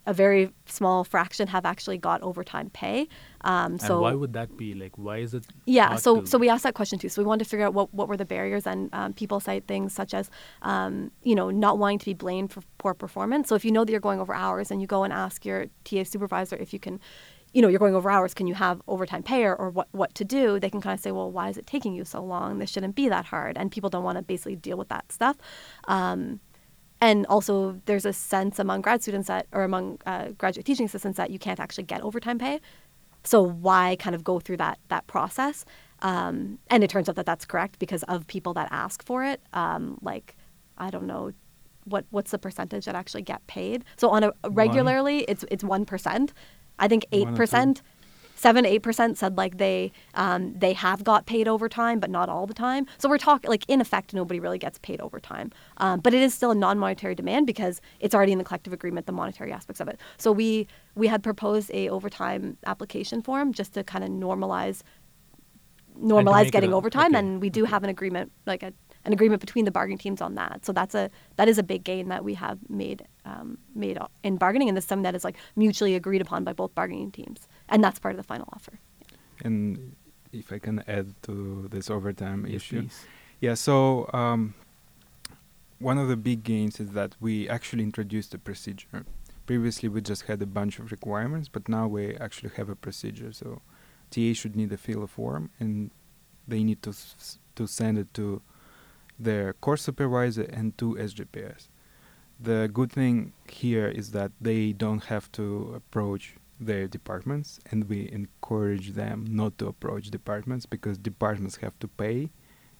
a 0.07 0.13
very 0.13 0.51
small 0.65 1.03
fraction 1.03 1.47
have 1.47 1.65
actually 1.65 1.97
got 1.97 2.21
overtime 2.23 2.69
pay. 2.71 3.07
Um, 3.41 3.77
so 3.77 3.93
and 3.93 4.01
why 4.01 4.13
would 4.13 4.33
that 4.33 4.57
be? 4.57 4.73
Like, 4.73 4.97
why 4.97 5.17
is 5.17 5.33
it? 5.33 5.45
yeah, 5.65 5.95
so 5.95 6.21
to- 6.21 6.27
so 6.27 6.37
we 6.39 6.49
asked 6.49 6.63
that 6.63 6.73
question 6.73 6.97
too. 6.97 7.09
So 7.09 7.21
we 7.21 7.25
wanted 7.27 7.43
to 7.43 7.49
figure 7.49 7.65
out 7.65 7.73
what, 7.73 7.93
what 7.93 8.07
were 8.07 8.17
the 8.17 8.25
barriers, 8.25 8.65
and 8.65 8.89
um, 8.93 9.13
people 9.13 9.39
cite 9.39 9.67
things 9.67 9.93
such 9.93 10.13
as, 10.13 10.29
um, 10.63 11.11
you 11.23 11.35
know, 11.35 11.51
not 11.51 11.77
wanting 11.77 11.99
to 11.99 12.05
be 12.05 12.13
blamed 12.13 12.51
for 12.51 12.61
poor 12.79 12.93
performance. 12.93 13.47
So 13.49 13.55
if 13.55 13.63
you 13.63 13.71
know 13.71 13.85
that 13.85 13.91
you're 13.91 13.99
going 14.01 14.19
over 14.19 14.33
hours, 14.33 14.71
and 14.71 14.81
you 14.81 14.87
go 14.87 15.03
and 15.03 15.13
ask 15.13 15.45
your 15.45 15.67
TA 15.83 16.03
supervisor 16.03 16.55
if 16.55 16.73
you 16.73 16.79
can, 16.79 16.99
you 17.53 17.61
know, 17.61 17.67
you're 17.67 17.79
going 17.79 17.95
over 17.95 18.09
hours, 18.09 18.33
can 18.33 18.47
you 18.47 18.53
have 18.55 18.81
overtime 18.87 19.21
pay 19.23 19.43
or, 19.43 19.55
or 19.55 19.69
what 19.69 19.87
what 19.91 20.15
to 20.15 20.23
do? 20.25 20.59
They 20.59 20.69
can 20.69 20.81
kind 20.81 20.93
of 20.93 20.99
say, 20.99 21.11
well, 21.11 21.29
why 21.31 21.49
is 21.49 21.57
it 21.57 21.67
taking 21.67 21.93
you 21.93 22.05
so 22.05 22.23
long? 22.23 22.57
This 22.59 22.69
shouldn't 22.71 22.95
be 22.95 23.07
that 23.09 23.25
hard, 23.25 23.57
and 23.57 23.71
people 23.71 23.89
don't 23.89 24.03
want 24.03 24.17
to 24.17 24.23
basically 24.23 24.55
deal 24.55 24.77
with 24.77 24.89
that 24.89 25.11
stuff 25.11 25.37
and 27.01 27.25
also 27.25 27.81
there's 27.85 28.05
a 28.05 28.13
sense 28.13 28.59
among 28.59 28.81
grad 28.81 29.01
students 29.01 29.27
that 29.27 29.47
or 29.51 29.63
among 29.63 29.99
uh, 30.05 30.29
graduate 30.37 30.65
teaching 30.65 30.85
assistants 30.85 31.17
that 31.17 31.31
you 31.31 31.39
can't 31.39 31.59
actually 31.59 31.83
get 31.83 32.01
overtime 32.01 32.37
pay. 32.37 32.61
So 33.23 33.41
why 33.41 33.97
kind 33.99 34.15
of 34.15 34.23
go 34.23 34.39
through 34.39 34.57
that 34.57 34.79
that 34.89 35.07
process? 35.07 35.65
Um, 36.03 36.59
and 36.69 36.83
it 36.83 36.89
turns 36.89 37.09
out 37.09 37.15
that 37.15 37.25
that's 37.25 37.45
correct 37.45 37.77
because 37.79 38.03
of 38.03 38.25
people 38.27 38.53
that 38.53 38.67
ask 38.71 39.03
for 39.03 39.23
it. 39.23 39.41
Um, 39.53 39.97
like 40.01 40.35
i 40.77 40.89
don't 40.89 41.05
know 41.05 41.31
what 41.85 42.05
what's 42.11 42.31
the 42.31 42.37
percentage 42.37 42.85
that 42.85 42.95
actually 42.95 43.23
get 43.23 43.45
paid? 43.47 43.83
So 43.97 44.09
on 44.09 44.23
a 44.23 44.31
regularly 44.49 45.17
one. 45.17 45.25
it's 45.27 45.45
it's 45.49 45.63
1% 45.63 46.29
i 46.79 46.87
think 46.87 47.05
8% 47.11 47.81
seven 48.41 48.65
eight 48.65 48.81
percent 48.87 49.17
said 49.17 49.37
like 49.37 49.57
they 49.57 49.91
um, 50.15 50.41
they 50.63 50.73
have 50.73 51.03
got 51.03 51.25
paid 51.33 51.47
overtime, 51.47 51.99
but 51.99 52.09
not 52.09 52.27
all 52.27 52.45
the 52.47 52.53
time. 52.53 52.83
So 52.97 53.07
we're 53.09 53.25
talking 53.29 53.49
like 53.49 53.65
in 53.67 53.79
effect, 53.85 54.13
nobody 54.13 54.39
really 54.39 54.57
gets 54.57 54.77
paid 54.79 54.99
overtime. 55.07 55.51
Um, 55.77 55.99
but 55.99 56.13
it 56.13 56.21
is 56.21 56.33
still 56.33 56.51
a 56.51 56.55
non-monetary 56.55 57.15
demand 57.15 57.45
because 57.45 57.81
it's 57.99 58.15
already 58.15 58.31
in 58.31 58.39
the 58.39 58.43
collective 58.43 58.73
agreement, 58.73 59.05
the 59.05 59.11
monetary 59.11 59.51
aspects 59.51 59.79
of 59.79 59.87
it. 59.87 59.99
So 60.17 60.31
we 60.31 60.67
we 60.95 61.07
had 61.07 61.21
proposed 61.23 61.69
a 61.73 61.89
overtime 61.89 62.57
application 62.65 63.21
form 63.21 63.53
just 63.53 63.73
to 63.75 63.83
kind 63.83 64.03
of 64.03 64.09
normalize 64.09 64.81
normalize 65.99 66.51
getting 66.51 66.73
a- 66.73 66.77
overtime, 66.77 67.11
okay, 67.11 67.19
and 67.19 67.41
we 67.41 67.49
do 67.49 67.65
have 67.65 67.83
an 67.83 67.89
agreement 67.89 68.31
like 68.45 68.63
a 68.63 68.73
an 69.03 69.13
agreement 69.13 69.41
between 69.41 69.65
the 69.65 69.71
bargaining 69.71 69.97
teams 69.97 70.21
on 70.21 70.35
that. 70.35 70.63
So 70.65 70.71
that's 70.73 70.95
a 70.95 71.09
that 71.37 71.47
is 71.47 71.57
a 71.57 71.63
big 71.63 71.83
gain 71.83 72.09
that 72.09 72.23
we 72.23 72.33
have 72.35 72.59
made 72.69 73.05
um, 73.25 73.57
made 73.75 73.97
in 74.23 74.37
bargaining, 74.37 74.67
and 74.69 74.77
this 74.77 74.85
is 74.85 74.89
something 74.89 75.03
that 75.03 75.15
is 75.15 75.23
like 75.23 75.37
mutually 75.55 75.95
agreed 75.95 76.21
upon 76.21 76.43
by 76.43 76.53
both 76.53 76.73
bargaining 76.75 77.11
teams, 77.11 77.47
and 77.71 77.83
that's 77.83 77.99
part 77.99 78.13
of 78.13 78.17
the 78.17 78.23
final 78.23 78.47
offer. 78.53 78.73
And 79.43 79.95
if 80.31 80.51
I 80.53 80.59
can 80.59 80.83
add 80.87 81.15
to 81.23 81.67
this 81.71 81.89
overtime 81.89 82.45
Yes, 82.45 82.55
issue, 82.57 82.81
please. 82.81 83.05
Yeah, 83.39 83.55
so 83.55 84.07
um, 84.13 84.53
one 85.79 85.97
of 85.97 86.07
the 86.07 86.15
big 86.17 86.43
gains 86.43 86.79
is 86.79 86.91
that 86.91 87.15
we 87.19 87.49
actually 87.49 87.83
introduced 87.83 88.33
a 88.33 88.37
procedure. 88.37 89.05
Previously, 89.47 89.89
we 89.89 90.01
just 90.01 90.23
had 90.23 90.41
a 90.41 90.45
bunch 90.45 90.77
of 90.79 90.91
requirements, 90.91 91.49
but 91.49 91.67
now 91.67 91.87
we 91.87 92.15
actually 92.17 92.51
have 92.55 92.69
a 92.69 92.75
procedure. 92.75 93.31
So, 93.33 93.61
TA 94.11 94.33
should 94.33 94.55
need 94.55 94.69
to 94.69 94.77
fill 94.77 95.03
a 95.03 95.07
form, 95.07 95.49
and 95.59 95.89
they 96.47 96.63
need 96.63 96.81
to 96.83 96.91
s- 96.91 97.39
to 97.55 97.67
send 97.67 97.97
it 97.97 98.13
to 98.13 98.41
their 99.19 99.53
course 99.53 99.81
supervisor 99.81 100.43
and 100.43 100.77
to 100.77 100.97
SGPS. 100.99 101.67
The 102.39 102.69
good 102.71 102.91
thing 102.91 103.33
here 103.49 103.87
is 103.87 104.11
that 104.11 104.31
they 104.39 104.73
don't 104.73 105.05
have 105.05 105.31
to 105.33 105.73
approach 105.75 106.35
their 106.61 106.87
departments, 106.87 107.59
and 107.71 107.89
we 107.89 108.09
encourage 108.11 108.91
them 108.91 109.25
not 109.27 109.57
to 109.57 109.67
approach 109.67 110.09
departments 110.09 110.65
because 110.65 110.97
departments 110.97 111.57
have 111.57 111.77
to 111.79 111.87
pay 111.87 112.31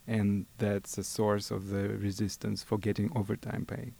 and 0.08 0.46
that's 0.58 0.98
a 0.98 1.04
source 1.04 1.52
of 1.52 1.70
the 1.70 1.90
resistance 1.90 2.64
for 2.64 2.78
getting 2.78 3.12
overtime 3.16 3.66
pay. 3.66 3.94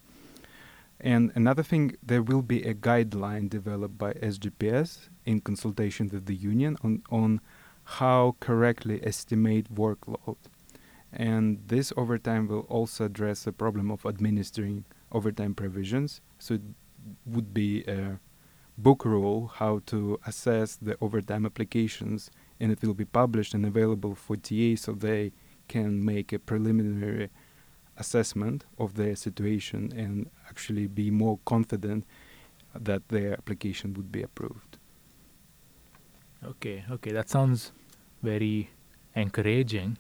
And 1.00 1.32
another 1.36 1.64
thing, 1.64 1.96
there 2.04 2.22
will 2.22 2.42
be 2.42 2.62
a 2.64 2.76
guideline 2.76 3.50
developed 3.50 3.98
by 3.98 4.14
SGPS 4.14 5.10
in 5.26 5.42
consultation 5.42 6.10
with 6.12 6.26
the 6.26 6.36
union 6.36 6.78
on, 6.84 7.02
on 7.10 7.42
how 7.84 8.36
correctly 8.40 9.00
estimate 9.04 9.74
workload. 9.74 10.38
And 11.12 11.60
this 11.68 11.92
overtime 11.98 12.48
will 12.48 12.68
also 12.70 13.06
address 13.06 13.44
the 13.44 13.52
problem 13.52 13.90
of 13.90 14.06
administering 14.06 14.86
overtime 15.12 15.56
provisions. 15.56 16.22
So 16.40 16.56
it 16.56 16.62
would 17.26 17.54
be 17.54 17.84
a 17.86 18.20
book 18.78 19.06
rule 19.06 19.48
how 19.56 19.82
to 19.88 20.20
assess 20.26 20.76
the 20.76 20.98
overtime 21.02 21.46
applications, 21.46 22.32
and 22.60 22.72
it 22.72 22.82
will 22.82 22.94
be 22.94 23.06
published 23.06 23.54
and 23.54 23.66
available 23.66 24.16
for 24.16 24.36
TA 24.36 24.76
so 24.76 24.94
they 24.94 25.32
can 25.68 26.04
make 26.04 26.34
a 26.34 26.40
preliminary 26.40 27.30
assessment 27.98 28.66
of 28.78 28.96
their 28.96 29.16
situation 29.16 29.92
and 29.96 30.30
actually 30.50 30.88
be 30.88 31.12
more 31.12 31.40
confident 31.46 32.06
that 32.74 33.08
their 33.10 33.34
application 33.34 33.94
would 33.94 34.12
be 34.12 34.24
approved. 34.24 34.78
Okay, 36.44 36.84
okay, 36.90 37.12
that 37.12 37.30
sounds 37.30 37.72
very 38.24 38.70
encouraging. 39.16 39.98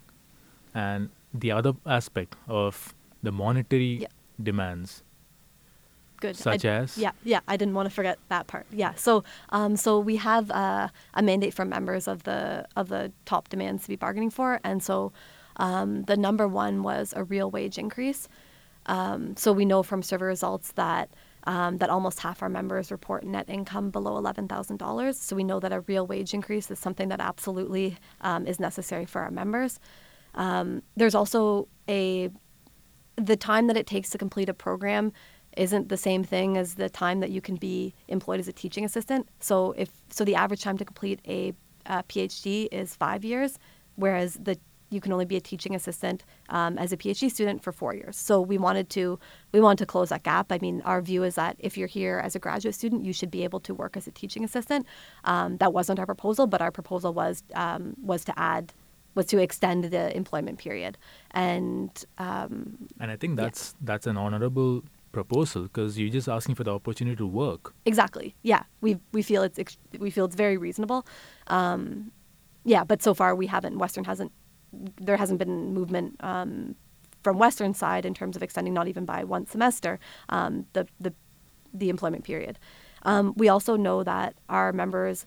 And 0.73 1.09
the 1.33 1.51
other 1.51 1.73
aspect 1.85 2.35
of 2.47 2.95
the 3.21 3.31
monetary 3.31 3.99
Yeah. 4.01 4.07
demands, 4.41 5.03
Good. 6.21 6.37
such 6.37 6.63
I- 6.63 6.69
as 6.69 6.97
Yeah, 6.97 7.11
yeah. 7.25 7.41
I 7.47 7.57
didn't 7.57 7.73
want 7.73 7.89
to 7.89 7.93
forget 7.93 8.17
that 8.29 8.47
part. 8.47 8.65
Yeah. 8.71 8.93
So, 8.95 9.23
um, 9.49 9.75
so 9.75 9.99
we 9.99 10.15
have 10.15 10.49
uh, 10.51 10.87
a 11.13 11.21
mandate 11.21 11.53
from 11.53 11.67
members 11.67 12.07
of 12.07 12.23
the 12.23 12.65
of 12.77 12.87
the 12.87 13.11
top 13.25 13.49
demands 13.49 13.83
to 13.83 13.89
be 13.89 13.97
bargaining 13.97 14.29
for, 14.29 14.59
and 14.63 14.81
so 14.81 15.11
um, 15.57 16.03
the 16.03 16.15
number 16.15 16.47
one 16.47 16.81
was 16.83 17.13
a 17.17 17.23
real 17.23 17.51
wage 17.51 17.77
increase. 17.77 18.29
Um, 18.85 19.35
so 19.35 19.51
we 19.51 19.65
know 19.65 19.83
from 19.83 20.01
survey 20.01 20.25
results 20.25 20.71
that 20.73 21.09
um, 21.45 21.77
that 21.79 21.89
almost 21.89 22.19
half 22.19 22.41
our 22.43 22.49
members 22.49 22.91
report 22.91 23.23
net 23.23 23.49
income 23.49 23.89
below 23.89 24.17
eleven 24.17 24.47
thousand 24.47 24.77
dollars. 24.77 25.19
So 25.19 25.35
we 25.35 25.43
know 25.43 25.59
that 25.59 25.73
a 25.73 25.81
real 25.81 26.05
wage 26.07 26.33
increase 26.33 26.69
is 26.71 26.79
something 26.79 27.09
that 27.09 27.19
absolutely 27.19 27.97
um, 28.21 28.47
is 28.47 28.59
necessary 28.59 29.05
for 29.05 29.21
our 29.21 29.31
members. 29.31 29.79
Um, 30.35 30.83
there's 30.95 31.15
also 31.15 31.67
a 31.89 32.29
the 33.17 33.35
time 33.35 33.67
that 33.67 33.77
it 33.77 33.85
takes 33.85 34.09
to 34.11 34.17
complete 34.17 34.49
a 34.49 34.53
program 34.53 35.11
isn't 35.57 35.89
the 35.89 35.97
same 35.97 36.23
thing 36.23 36.57
as 36.57 36.75
the 36.75 36.89
time 36.89 37.19
that 37.19 37.29
you 37.31 37.41
can 37.41 37.55
be 37.55 37.93
employed 38.07 38.39
as 38.39 38.47
a 38.47 38.53
teaching 38.53 38.85
assistant. 38.85 39.27
So 39.39 39.73
if 39.77 39.89
so, 40.09 40.23
the 40.25 40.35
average 40.35 40.61
time 40.63 40.77
to 40.77 40.85
complete 40.85 41.19
a, 41.27 41.53
uh 41.87 42.03
PhD 42.03 42.67
is 42.71 42.95
five 42.95 43.23
years, 43.25 43.57
whereas 43.95 44.35
the 44.35 44.57
you 44.93 44.99
can 44.99 45.13
only 45.13 45.23
be 45.25 45.37
a 45.37 45.41
teaching 45.41 45.73
assistant 45.73 46.25
um, 46.49 46.77
as 46.77 46.91
a 46.91 46.97
PhD 46.97 47.31
student 47.31 47.63
for 47.63 47.71
four 47.71 47.93
years. 47.95 48.17
So 48.17 48.41
we 48.41 48.57
wanted 48.57 48.89
to 48.89 49.17
we 49.53 49.59
wanted 49.61 49.77
to 49.79 49.85
close 49.85 50.09
that 50.09 50.23
gap. 50.23 50.51
I 50.51 50.59
mean, 50.61 50.81
our 50.83 51.01
view 51.01 51.23
is 51.23 51.35
that 51.35 51.55
if 51.59 51.77
you're 51.77 51.87
here 51.87 52.19
as 52.23 52.35
a 52.35 52.39
graduate 52.39 52.75
student, 52.75 53.05
you 53.05 53.13
should 53.13 53.31
be 53.31 53.43
able 53.45 53.61
to 53.61 53.73
work 53.73 53.95
as 53.95 54.05
a 54.07 54.11
teaching 54.11 54.43
assistant. 54.43 54.85
Um, 55.23 55.57
that 55.57 55.71
wasn't 55.73 55.97
our 55.99 56.05
proposal, 56.05 56.45
but 56.45 56.61
our 56.61 56.71
proposal 56.71 57.13
was 57.13 57.41
um, 57.55 57.95
was 58.03 58.25
to 58.25 58.33
add 58.37 58.73
was 59.15 59.25
to 59.27 59.37
extend 59.39 59.85
the 59.85 60.15
employment 60.15 60.57
period 60.57 60.97
and 61.31 62.05
um, 62.17 62.77
and 62.99 63.11
I 63.11 63.15
think 63.17 63.37
Yeah. 63.37 63.45
that's 63.45 63.75
that's 63.81 64.07
an 64.07 64.17
honorable 64.17 64.83
proposal 65.11 65.63
because 65.63 65.97
you're 65.97 66.09
just 66.09 66.27
asking 66.27 66.55
for 66.55 66.63
the 66.63 66.73
opportunity 66.73 67.15
to 67.17 67.27
work. 67.27 67.73
Exactly. 67.85 68.35
Yeah, 68.43 68.63
we 68.81 68.97
we 69.11 69.21
feel 69.21 69.43
it's 69.43 69.59
we 69.99 70.09
feel 70.09 70.25
it's 70.25 70.35
very 70.35 70.57
reasonable. 70.57 71.05
Um, 71.47 72.11
yeah, 72.63 72.83
but 72.83 73.01
so 73.01 73.13
far 73.13 73.35
we 73.35 73.47
haven't. 73.47 73.77
Western 73.77 74.03
hasn't. 74.03 74.31
There 75.01 75.17
hasn't 75.17 75.39
been 75.39 75.73
movement 75.73 76.15
um, 76.21 76.75
from 77.23 77.37
Western 77.37 77.73
side 77.73 78.05
in 78.05 78.13
terms 78.13 78.35
of 78.35 78.43
extending, 78.43 78.73
not 78.73 78.87
even 78.87 79.05
by 79.05 79.23
one 79.23 79.45
semester, 79.45 79.99
um, 80.29 80.65
the 80.73 80.87
the 80.99 81.13
the 81.73 81.89
employment 81.89 82.23
period. 82.23 82.59
Um, 83.03 83.33
we 83.35 83.49
also 83.49 83.75
know 83.75 84.03
that 84.03 84.35
our 84.47 84.71
members, 84.71 85.25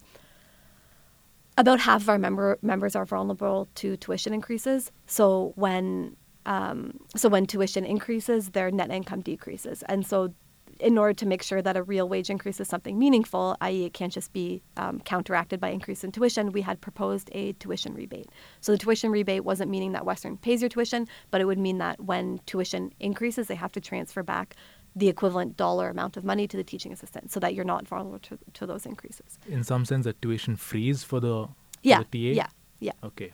about 1.59 1.81
half 1.81 2.03
of 2.03 2.09
our 2.09 2.19
member 2.19 2.59
members 2.63 2.95
are 2.97 3.05
vulnerable 3.05 3.69
to 3.77 3.97
tuition 3.97 4.33
increases. 4.33 4.93
So 5.07 5.53
when 5.57 6.17
um, 6.47 6.99
so 7.17 7.29
when 7.29 7.47
tuition 7.47 7.85
increases, 7.85 8.51
their 8.51 8.71
net 8.71 8.91
income 8.91 9.21
decreases, 9.21 9.83
and 9.85 10.07
so 10.07 10.33
in 10.81 10.99
order 10.99 11.15
to 11.15 11.25
make 11.25 11.41
sure 11.41 11.63
that 11.63 11.77
a 11.77 11.83
real 11.85 12.09
wage 12.09 12.29
increase 12.31 12.59
is 12.59 12.67
something 12.67 12.99
meaningful, 12.99 13.57
i.e., 13.61 13.85
it 13.85 13.93
can't 13.95 14.13
just 14.13 14.33
be 14.33 14.61
um, 14.77 14.99
counteracted 15.01 15.61
by 15.61 15.69
increase 15.69 16.03
in 16.03 16.11
tuition, 16.11 16.51
we 16.51 16.63
had 16.63 16.81
proposed 16.81 17.31
a 17.33 17.53
tuition 17.55 17.95
rebate. 17.95 18.29
So 18.61 18.73
the 18.73 18.79
tuition 18.79 19.13
rebate 19.13 19.45
wasn't 19.45 19.71
meaning 19.71 19.93
that 19.93 20.05
Western 20.05 20.37
pays 20.37 20.61
your 20.63 20.69
tuition, 20.69 21.07
but 21.31 21.41
it 21.41 21.45
would 21.45 21.59
mean 21.61 21.79
that 21.79 22.01
when 22.01 22.41
tuition 22.47 22.93
increases, 22.99 23.47
they 23.47 23.55
have 23.55 23.71
to 23.73 23.81
transfer 23.81 24.25
back 24.25 24.57
the 24.97 25.09
equivalent 25.09 25.57
dollar 25.57 25.89
amount 25.91 26.17
of 26.17 26.25
money 26.25 26.49
to 26.49 26.57
the 26.57 26.65
teaching 26.65 26.93
assistant, 26.93 27.31
so 27.31 27.39
that 27.39 27.55
you're 27.55 27.65
not 27.65 27.87
vulnerable 27.87 28.19
to, 28.19 28.37
to 28.55 28.67
those 28.67 28.85
increases. 28.85 29.39
In 29.49 29.63
some 29.63 29.85
sense, 29.85 30.07
a 30.07 30.13
tuition 30.15 30.57
freeze 30.57 31.05
for 31.05 31.21
the, 31.21 31.47
for 31.47 31.51
Yeah, 31.83 32.03
the 32.11 32.33
TA? 32.33 32.37
yeah, 32.37 32.47
yeah. 32.81 32.93
Okay. 33.05 33.33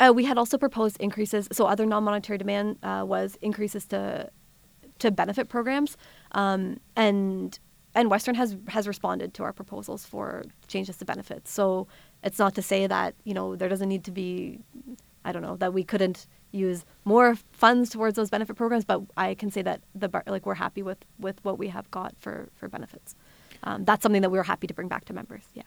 Uh, 0.00 0.12
we 0.14 0.24
had 0.24 0.38
also 0.38 0.58
proposed 0.58 1.00
increases. 1.00 1.48
So 1.52 1.66
other 1.66 1.86
non-monetary 1.86 2.38
demand 2.38 2.78
uh, 2.82 3.04
was 3.06 3.38
increases 3.42 3.86
to 3.86 4.30
to 5.00 5.10
benefit 5.10 5.48
programs, 5.48 5.96
um, 6.32 6.78
and 6.96 7.58
and 7.94 8.10
Western 8.10 8.34
has 8.34 8.56
has 8.68 8.88
responded 8.88 9.34
to 9.34 9.42
our 9.42 9.52
proposals 9.52 10.04
for 10.04 10.44
changes 10.66 10.96
to 10.98 11.04
benefits. 11.04 11.50
So 11.52 11.86
it's 12.22 12.38
not 12.38 12.54
to 12.54 12.62
say 12.62 12.86
that 12.86 13.14
you 13.24 13.34
know 13.34 13.56
there 13.56 13.68
doesn't 13.68 13.88
need 13.88 14.04
to 14.04 14.10
be, 14.10 14.60
I 15.24 15.32
don't 15.32 15.42
know, 15.42 15.56
that 15.56 15.72
we 15.72 15.84
couldn't 15.84 16.26
use 16.52 16.84
more 17.04 17.36
funds 17.52 17.90
towards 17.90 18.16
those 18.16 18.30
benefit 18.30 18.56
programs, 18.56 18.84
but 18.84 19.02
I 19.16 19.34
can 19.34 19.50
say 19.50 19.62
that 19.62 19.80
the 19.94 20.08
like 20.26 20.46
we're 20.46 20.54
happy 20.54 20.82
with 20.82 20.98
with 21.18 21.44
what 21.44 21.58
we 21.58 21.68
have 21.68 21.90
got 21.90 22.14
for 22.18 22.48
for 22.54 22.68
benefits. 22.68 23.14
Um, 23.62 23.84
that's 23.84 24.02
something 24.02 24.22
that 24.22 24.30
we 24.30 24.38
were 24.38 24.44
happy 24.44 24.66
to 24.66 24.74
bring 24.74 24.88
back 24.88 25.04
to 25.06 25.12
members. 25.12 25.44
Yeah. 25.54 25.62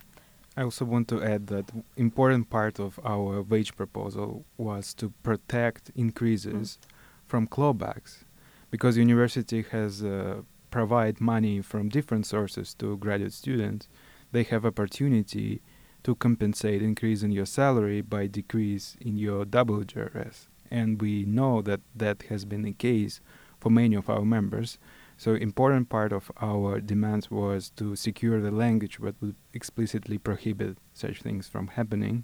I 0.58 0.64
also 0.64 0.86
want 0.86 1.08
to 1.10 1.24
add 1.24 1.48
that 1.48 1.70
important 1.98 2.50
part 2.50 2.80
of 2.80 3.00
our 3.06 3.44
wage 3.44 3.76
proposal 3.76 4.44
was 4.58 4.96
to 4.96 5.14
protect 5.22 5.92
increases 5.96 6.80
from 7.28 7.46
clawbacks, 7.46 8.24
because 8.72 8.98
university 8.98 9.62
has 9.70 10.04
uh, 10.04 10.42
provide 10.72 11.22
money 11.22 11.62
from 11.62 11.90
different 11.90 12.26
sources 12.26 12.74
to 12.76 12.98
graduate 12.98 13.34
students. 13.34 13.88
They 14.32 14.42
have 14.44 14.66
opportunity 14.66 15.62
to 16.02 16.16
compensate 16.16 16.82
increase 16.82 17.22
in 17.22 17.32
your 17.32 17.46
salary 17.46 18.02
by 18.02 18.26
decrease 18.26 18.98
in 19.00 19.16
your 19.16 19.46
WGRS, 19.46 20.48
and 20.72 21.00
we 21.00 21.24
know 21.26 21.62
that 21.62 21.82
that 21.96 22.24
has 22.30 22.46
been 22.46 22.64
the 22.64 22.74
case 22.74 23.22
for 23.60 23.70
many 23.70 23.96
of 23.96 24.10
our 24.10 24.26
members. 24.26 24.80
So 25.18 25.34
important 25.34 25.90
part 25.90 26.14
of 26.14 26.32
our 26.40 26.80
demands 26.80 27.32
was 27.32 27.72
to 27.72 27.96
secure 27.96 28.40
the 28.40 28.52
language 28.52 29.00
that 29.02 29.20
would 29.20 29.36
explicitly 29.52 30.20
prohibit 30.20 30.78
such 30.94 31.24
things 31.24 31.48
from 31.48 31.68
happening. 31.70 32.24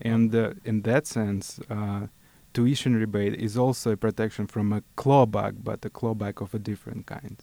And 0.00 0.34
uh, 0.34 0.54
in 0.64 0.82
that 0.82 1.06
sense, 1.06 1.60
uh, 1.70 2.08
tuition 2.52 2.96
rebate 2.96 3.34
is 3.34 3.56
also 3.56 3.92
a 3.92 3.96
protection 3.96 4.48
from 4.48 4.72
a 4.72 4.82
clawback, 4.96 5.62
but 5.62 5.84
a 5.84 5.90
clawback 5.90 6.42
of 6.42 6.54
a 6.54 6.58
different 6.58 7.06
kind. 7.06 7.40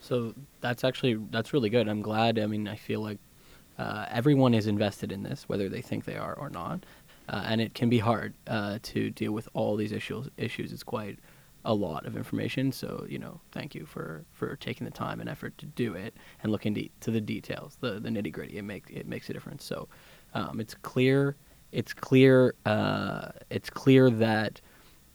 So 0.00 0.34
that's 0.60 0.82
actually 0.82 1.14
that's 1.30 1.52
really 1.52 1.68
good. 1.68 1.88
I'm 1.88 2.02
glad. 2.02 2.38
I 2.38 2.46
mean, 2.46 2.66
I 2.66 2.76
feel 2.76 3.00
like 3.00 3.18
uh, 3.78 4.06
everyone 4.10 4.54
is 4.54 4.66
invested 4.66 5.12
in 5.12 5.22
this, 5.22 5.48
whether 5.48 5.68
they 5.68 5.82
think 5.82 6.06
they 6.06 6.16
are 6.16 6.34
or 6.34 6.50
not, 6.50 6.84
uh, 7.28 7.44
and 7.46 7.60
it 7.60 7.74
can 7.74 7.88
be 7.88 7.98
hard 7.98 8.34
uh, 8.46 8.78
to 8.82 9.10
deal 9.10 9.32
with 9.32 9.48
all 9.52 9.76
these 9.76 9.92
issues. 9.92 10.28
Issues. 10.36 10.72
It's 10.72 10.82
quite 10.82 11.18
a 11.64 11.74
lot 11.74 12.06
of 12.06 12.16
information. 12.16 12.72
So 12.72 13.06
you 13.08 13.18
know, 13.18 13.40
thank 13.52 13.74
you 13.74 13.86
for 13.86 14.24
for 14.32 14.56
taking 14.56 14.84
the 14.84 14.90
time 14.90 15.20
and 15.20 15.28
effort 15.28 15.56
to 15.58 15.66
do 15.66 15.94
it 15.94 16.14
and 16.42 16.50
look 16.52 16.66
into 16.66 16.88
to 17.00 17.10
the 17.10 17.20
details, 17.20 17.76
the 17.80 18.00
the 18.00 18.08
nitty 18.08 18.32
gritty. 18.32 18.58
It 18.58 18.62
makes 18.62 18.90
it 18.90 19.06
makes 19.06 19.28
a 19.30 19.32
difference. 19.32 19.64
So 19.64 19.88
um, 20.34 20.60
it's 20.60 20.74
clear. 20.74 21.36
It's 21.70 21.94
clear. 21.94 22.54
Uh, 22.66 23.30
it's 23.50 23.70
clear 23.70 24.10
that 24.10 24.60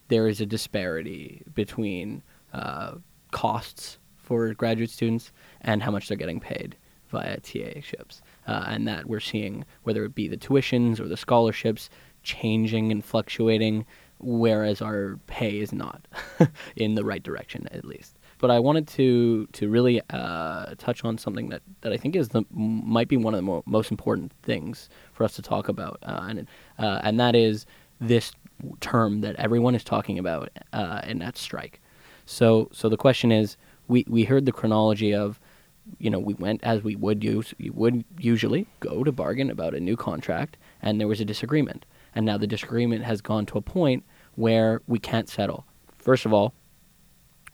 there 0.08 0.28
is 0.28 0.42
a 0.42 0.46
disparity 0.46 1.44
between 1.54 2.24
uh, 2.54 2.96
costs 3.32 4.00
for 4.16 4.54
graduate 4.54 4.90
students 4.90 5.32
and 5.62 5.84
how 5.84 5.92
much 5.92 6.08
they're 6.08 6.18
getting 6.18 6.40
paid 6.40 6.76
via 7.10 7.40
TA 7.40 7.82
ships. 7.82 8.22
Uh, 8.48 8.66
and 8.68 8.88
that 8.88 9.06
we're 9.06 9.20
seeing, 9.20 9.66
whether 9.84 10.04
it 10.06 10.16
be 10.16 10.28
the 10.28 10.38
tuitions 10.38 11.00
or 11.00 11.08
the 11.08 11.18
scholarships, 11.18 11.90
changing 12.24 12.92
and 12.92 13.04
fluctuating, 13.04 13.86
whereas 14.20 14.82
our 14.82 15.20
pay 15.28 15.60
is 15.60 15.72
not 15.74 16.08
in 16.76 16.96
the 16.96 17.04
right 17.04 17.24
direction, 17.24 17.68
at 17.72 17.86
least. 17.86 18.18
But 18.40 18.52
I 18.52 18.60
wanted 18.60 18.88
to 18.90 19.48
to 19.48 19.70
really 19.70 20.02
uh, 20.12 20.76
touch 20.78 21.04
on 21.04 21.18
something 21.18 21.50
that, 21.50 21.62
that 21.82 21.92
I 21.92 21.98
think 21.98 22.16
is 22.16 22.30
the 22.30 22.44
might 22.52 23.08
be 23.08 23.18
one 23.18 23.34
of 23.34 23.40
the 23.40 23.44
mo- 23.44 23.64
most 23.66 23.90
important 23.90 24.32
things 24.44 24.90
for 25.14 25.24
us 25.24 25.34
to 25.36 25.42
talk 25.42 25.70
about, 25.70 26.00
uh, 26.04 26.26
and 26.30 26.48
uh, 26.78 27.02
and 27.04 27.20
that 27.20 27.36
is 27.36 27.66
this 28.00 28.32
term 28.80 29.22
that 29.22 29.36
everyone 29.38 29.76
is 29.76 29.84
talking 29.84 30.20
about, 30.20 30.50
uh, 30.74 31.02
and 31.04 31.20
that's 31.22 31.42
strike. 31.42 31.82
So 32.26 32.70
so 32.72 32.90
the 32.90 32.98
question 32.98 33.32
is, 33.32 33.58
we 33.88 34.06
we 34.08 34.24
heard 34.24 34.46
the 34.46 34.52
chronology 34.52 35.16
of, 35.16 35.40
you 35.98 36.12
know, 36.12 36.20
we 36.20 36.36
went 36.36 36.64
as 36.64 36.84
we 36.84 36.96
would 36.96 37.24
use 37.24 37.56
you 37.58 37.74
would 37.74 38.04
usually 38.20 38.68
go 38.82 39.04
to 39.04 39.12
bargain 39.12 39.50
about 39.50 39.74
a 39.74 39.80
new 39.80 39.96
contract, 39.96 40.58
and 40.82 41.00
there 41.00 41.08
was 41.08 41.22
a 41.22 41.26
disagreement, 41.26 41.88
and 42.18 42.26
now 42.26 42.36
the 42.36 42.48
disagreement 42.48 43.04
has 43.04 43.22
gone 43.22 43.46
to 43.46 43.60
a 43.60 43.62
point 43.62 44.04
where 44.34 44.82
we 44.88 44.98
can't 44.98 45.30
settle. 45.30 45.68
First 46.00 46.26
of 46.26 46.34
all, 46.34 46.56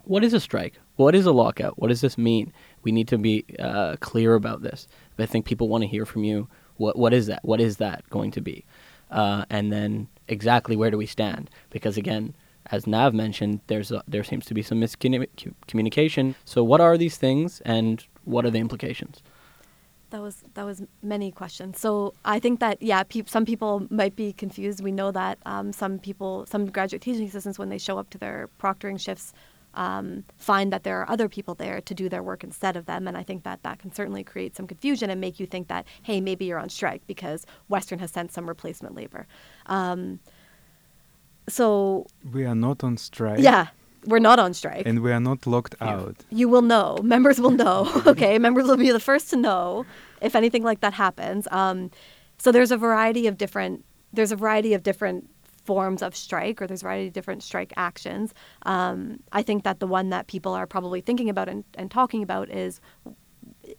what 0.06 0.24
is 0.24 0.34
a 0.34 0.40
strike? 0.40 0.80
What 0.96 1.16
is 1.16 1.26
a 1.26 1.34
lockout? 1.34 1.78
What 1.78 1.90
does 1.90 2.00
this 2.00 2.18
mean? 2.18 2.54
We 2.82 2.94
need 2.94 3.10
to 3.10 3.18
be 3.18 3.44
uh, 3.60 3.98
clear 4.00 4.36
about 4.36 4.62
this. 4.62 4.88
I 5.20 5.26
think 5.26 5.46
people 5.46 5.68
want 5.68 5.82
to 5.82 5.90
hear 5.90 6.06
from 6.06 6.24
you. 6.24 6.48
What 6.78 6.98
what 6.98 7.14
is 7.14 7.28
that? 7.28 7.44
What 7.44 7.60
is 7.60 7.76
that 7.78 8.10
going 8.10 8.32
to 8.32 8.42
be? 8.42 8.66
Uh, 9.12 9.44
and 9.50 9.70
then 9.70 10.08
exactly 10.30 10.78
where 10.78 10.92
do 10.92 10.98
we 10.98 11.08
stand? 11.08 11.50
Because 11.70 11.98
again, 11.98 12.34
as 12.72 12.88
Nav 12.88 13.14
mentioned, 13.14 13.60
there's 13.68 13.92
a, 13.92 14.02
there 14.08 14.24
seems 14.24 14.46
to 14.46 14.54
be 14.54 14.62
some 14.62 14.80
miscommunication. 14.80 16.36
So 16.46 16.64
what 16.64 16.80
are 16.80 16.98
these 16.98 17.18
things, 17.18 17.62
and 17.66 18.06
what 18.24 18.46
are 18.46 18.50
the 18.50 18.60
implications? 18.60 19.22
That 20.14 20.22
was 20.22 20.44
that 20.54 20.64
was 20.64 20.84
many 21.02 21.32
questions. 21.32 21.80
So 21.80 22.14
I 22.24 22.38
think 22.40 22.60
that 22.60 22.80
yeah, 22.84 23.02
pe- 23.02 23.24
some 23.26 23.46
people 23.46 23.88
might 23.90 24.16
be 24.16 24.32
confused. 24.32 24.84
We 24.84 24.92
know 24.92 25.10
that 25.10 25.40
um, 25.48 25.74
some 25.74 25.98
people, 25.98 26.46
some 26.46 26.68
graduate 26.68 27.02
teaching 27.02 27.28
assistants, 27.28 27.58
when 27.58 27.70
they 27.70 27.80
show 27.80 27.98
up 27.98 28.12
to 28.12 28.20
their 28.20 28.48
proctoring 28.62 29.00
shifts, 29.00 29.34
um, 29.74 30.24
find 30.38 30.72
that 30.72 30.84
there 30.84 31.02
are 31.02 31.10
other 31.10 31.28
people 31.28 31.56
there 31.56 31.82
to 31.82 31.94
do 31.96 32.10
their 32.10 32.22
work 32.22 32.44
instead 32.44 32.78
of 32.78 32.86
them. 32.86 33.08
And 33.08 33.18
I 33.18 33.24
think 33.24 33.44
that 33.44 33.64
that 33.64 33.80
can 33.80 33.92
certainly 33.92 34.24
create 34.24 34.56
some 34.56 34.68
confusion 34.68 35.10
and 35.10 35.20
make 35.20 35.40
you 35.40 35.48
think 35.48 35.68
that 35.70 35.88
hey, 36.04 36.22
maybe 36.22 36.46
you're 36.46 36.60
on 36.60 36.70
strike 36.70 37.02
because 37.08 37.48
Western 37.68 37.98
has 37.98 38.12
sent 38.12 38.32
some 38.32 38.48
replacement 38.48 38.94
labor. 38.94 39.26
Um, 39.66 40.20
so 41.50 42.06
we 42.32 42.46
are 42.46 42.54
not 42.54 42.84
on 42.84 42.98
strike. 42.98 43.40
Yeah, 43.40 43.70
we're 44.06 44.20
not 44.20 44.40
on 44.40 44.54
strike. 44.54 44.86
And 44.86 45.00
we 45.02 45.12
are 45.12 45.20
not 45.20 45.46
locked 45.48 45.76
out. 45.82 46.16
You 46.30 46.50
will 46.50 46.62
know. 46.62 46.98
Members 47.04 47.40
will 47.40 47.52
know. 47.52 47.90
okay, 48.08 48.38
members 48.40 48.66
will 48.68 48.78
be 48.78 48.92
the 48.92 49.00
first 49.00 49.30
to 49.30 49.36
know 49.36 49.86
if 50.22 50.36
anything 50.36 50.64
like 50.64 50.82
that 50.82 50.94
happens. 50.94 51.48
Um, 51.52 51.92
so 52.38 52.52
there's 52.52 52.72
a 52.72 52.78
variety 52.78 53.28
of 53.28 53.38
different. 53.38 53.86
There's 54.12 54.32
a 54.32 54.36
variety 54.36 54.74
of 54.74 54.84
different 54.84 55.30
forms 55.64 56.02
of 56.02 56.16
strike, 56.16 56.62
or 56.62 56.68
there's 56.68 56.82
a 56.82 56.86
variety 56.86 57.08
of 57.08 57.14
different 57.14 57.42
strike 57.42 57.74
actions. 57.78 58.34
Um, 58.64 59.20
I 59.32 59.42
think 59.42 59.64
that 59.64 59.80
the 59.80 59.88
one 59.88 60.10
that 60.10 60.28
people 60.28 60.54
are 60.54 60.68
probably 60.68 61.02
thinking 61.02 61.30
about 61.30 61.48
and, 61.48 61.64
and 61.76 61.90
talking 61.90 62.22
about 62.22 62.50
is 62.50 62.82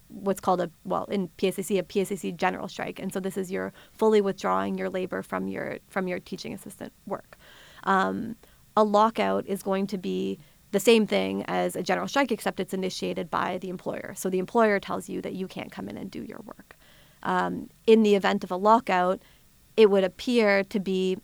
what's 0.09 0.41
called 0.41 0.61
a 0.61 0.71
well 0.85 1.05
in 1.05 1.29
PSAC 1.39 1.79
a 1.79 1.83
PSAC 1.83 2.37
general 2.37 2.69
strike, 2.69 2.99
and 2.99 3.13
so 3.13 3.21
this 3.21 3.37
is 3.37 3.51
your 3.51 3.73
fully 3.93 4.21
withdrawing 4.21 4.79
your 4.79 4.89
labor 4.89 5.23
from 5.23 5.49
your 5.49 5.79
from 5.89 6.09
your 6.09 6.19
teaching 6.19 6.55
assistant 6.55 6.93
work. 7.07 7.37
Um, 7.85 8.37
a 8.77 8.85
lockout 8.85 9.47
is 9.47 9.63
going 9.63 9.87
to 9.89 9.99
be 9.99 10.39
the 10.73 10.81
same 10.81 11.07
thing 11.07 11.45
as 11.47 11.77
a 11.77 11.83
general 11.83 12.09
strike, 12.09 12.33
except 12.33 12.59
it's 12.59 12.75
initiated 12.75 13.31
by 13.31 13.59
the 13.59 13.69
employer. 13.69 14.13
So 14.17 14.29
the 14.29 14.41
employer 14.41 14.81
tells 14.81 15.09
you 15.09 15.23
that 15.23 15.35
you 15.35 15.47
can't 15.47 15.71
come 15.71 15.89
in 15.89 15.97
and 15.97 16.11
do 16.11 16.23
your 16.23 16.41
work. 16.45 16.77
Um, 17.23 17.71
in 17.87 18.03
the 18.03 18.17
event 18.17 18.45
of 18.45 18.51
a 18.51 18.57
lockout, 18.57 19.23
it 19.77 19.91
would 19.91 20.05
appear 20.05 20.65
to 20.65 20.81
be 20.81 21.17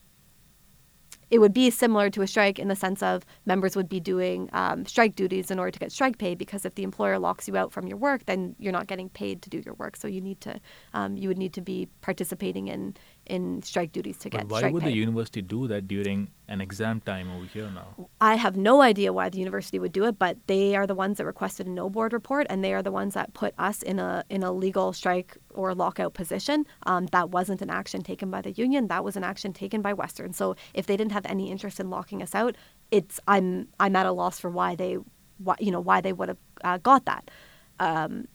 it 1.30 1.38
would 1.38 1.52
be 1.52 1.70
similar 1.70 2.10
to 2.10 2.22
a 2.22 2.26
strike 2.26 2.58
in 2.58 2.66
the 2.66 2.74
sense 2.74 3.02
of 3.02 3.24
members 3.46 3.76
would 3.76 3.88
be 3.88 4.00
doing 4.00 4.50
um, 4.52 4.84
strike 4.84 5.14
duties 5.14 5.50
in 5.50 5.60
order 5.60 5.70
to 5.70 5.78
get 5.78 5.92
strike 5.92 6.18
pay 6.18 6.34
because 6.34 6.64
if 6.64 6.74
the 6.74 6.82
employer 6.82 7.20
locks 7.20 7.46
you 7.46 7.56
out 7.56 7.72
from 7.72 7.86
your 7.86 7.96
work 7.96 8.26
then 8.26 8.56
you're 8.58 8.72
not 8.72 8.88
getting 8.88 9.08
paid 9.08 9.40
to 9.42 9.48
do 9.48 9.62
your 9.64 9.74
work 9.74 9.94
so 9.94 10.08
you 10.08 10.20
need 10.20 10.40
to 10.40 10.58
um, 10.92 11.16
you 11.16 11.28
would 11.28 11.38
need 11.38 11.52
to 11.52 11.60
be 11.60 11.88
participating 12.00 12.66
in 12.66 12.96
in 13.30 13.62
strike 13.62 13.92
duties 13.92 14.18
to 14.18 14.28
get. 14.28 14.48
but 14.48 14.62
why 14.62 14.70
would 14.70 14.82
pay. 14.82 14.90
the 14.90 14.96
university 14.96 15.40
do 15.40 15.68
that 15.68 15.86
during 15.86 16.28
an 16.48 16.60
exam 16.60 17.00
time 17.00 17.30
over 17.30 17.46
here 17.46 17.70
now? 17.70 18.08
I 18.20 18.34
have 18.34 18.56
no 18.56 18.82
idea 18.82 19.12
why 19.12 19.28
the 19.28 19.38
university 19.38 19.78
would 19.78 19.92
do 19.92 20.04
it, 20.04 20.18
but 20.18 20.36
they 20.48 20.74
are 20.74 20.86
the 20.86 20.96
ones 20.96 21.18
that 21.18 21.26
requested 21.26 21.66
a 21.66 21.70
no 21.70 21.88
board 21.88 22.12
report, 22.12 22.46
and 22.50 22.64
they 22.64 22.74
are 22.74 22.82
the 22.82 22.90
ones 22.90 23.14
that 23.14 23.32
put 23.32 23.54
us 23.58 23.82
in 23.82 23.98
a 23.98 24.24
in 24.28 24.42
a 24.42 24.52
legal 24.52 24.92
strike 24.92 25.36
or 25.50 25.74
lockout 25.74 26.12
position. 26.14 26.66
Um, 26.86 27.06
that 27.06 27.30
wasn't 27.30 27.62
an 27.62 27.70
action 27.70 28.02
taken 28.02 28.30
by 28.30 28.42
the 28.42 28.52
union; 28.52 28.88
that 28.88 29.04
was 29.04 29.16
an 29.16 29.24
action 29.24 29.52
taken 29.52 29.80
by 29.80 29.92
Western. 29.92 30.32
So 30.32 30.56
if 30.74 30.86
they 30.86 30.96
didn't 30.96 31.12
have 31.12 31.26
any 31.26 31.50
interest 31.50 31.78
in 31.80 31.88
locking 31.88 32.22
us 32.22 32.34
out, 32.34 32.56
it's 32.90 33.20
I'm 33.28 33.68
I'm 33.78 33.94
at 33.94 34.06
a 34.06 34.12
loss 34.12 34.40
for 34.40 34.50
why 34.50 34.74
they 34.74 34.98
why, 35.38 35.54
you 35.60 35.70
know 35.70 35.80
why 35.80 36.00
they 36.00 36.12
would 36.12 36.28
have 36.28 36.38
uh, 36.64 36.78
got 36.78 37.04
that. 37.06 37.30
Um, 37.78 38.26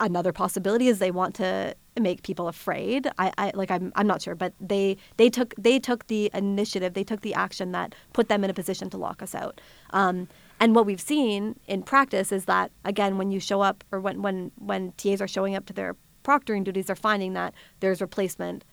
another 0.00 0.32
possibility 0.32 0.88
is 0.88 0.98
they 0.98 1.10
want 1.10 1.34
to 1.36 1.76
make 1.98 2.22
people 2.22 2.48
afraid. 2.48 3.08
I, 3.18 3.32
I 3.38 3.52
like 3.54 3.70
I'm 3.70 3.92
I'm 3.94 4.06
not 4.06 4.22
sure, 4.22 4.34
but 4.34 4.54
they 4.60 4.96
they 5.18 5.28
took 5.30 5.54
they 5.56 5.78
took 5.78 6.06
the 6.06 6.30
initiative, 6.34 6.94
they 6.94 7.04
took 7.04 7.20
the 7.20 7.34
action 7.34 7.72
that 7.72 7.94
put 8.12 8.28
them 8.28 8.42
in 8.42 8.50
a 8.50 8.54
position 8.54 8.90
to 8.90 8.96
lock 8.96 9.22
us 9.22 9.34
out. 9.34 9.60
Um, 9.90 10.28
and 10.58 10.74
what 10.74 10.86
we've 10.86 11.00
seen 11.00 11.58
in 11.66 11.82
practice 11.82 12.32
is 12.32 12.46
that 12.46 12.72
again, 12.84 13.18
when 13.18 13.30
you 13.30 13.38
show 13.38 13.60
up 13.60 13.84
or 13.92 14.00
when 14.00 14.22
when 14.22 14.50
when 14.56 14.92
TAs 14.92 15.20
are 15.20 15.28
showing 15.28 15.54
up 15.54 15.66
to 15.66 15.72
their 15.72 15.96
proctoring 16.24 16.64
duties, 16.64 16.86
they're 16.86 16.96
finding 16.96 17.34
that 17.34 17.54
there's 17.80 18.00
replacement 18.00 18.64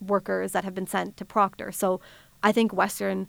workers 0.00 0.52
that 0.52 0.64
have 0.64 0.74
been 0.74 0.86
sent 0.86 1.16
to 1.16 1.24
proctor. 1.24 1.72
So 1.72 2.00
I 2.42 2.52
think 2.52 2.72
Western, 2.72 3.28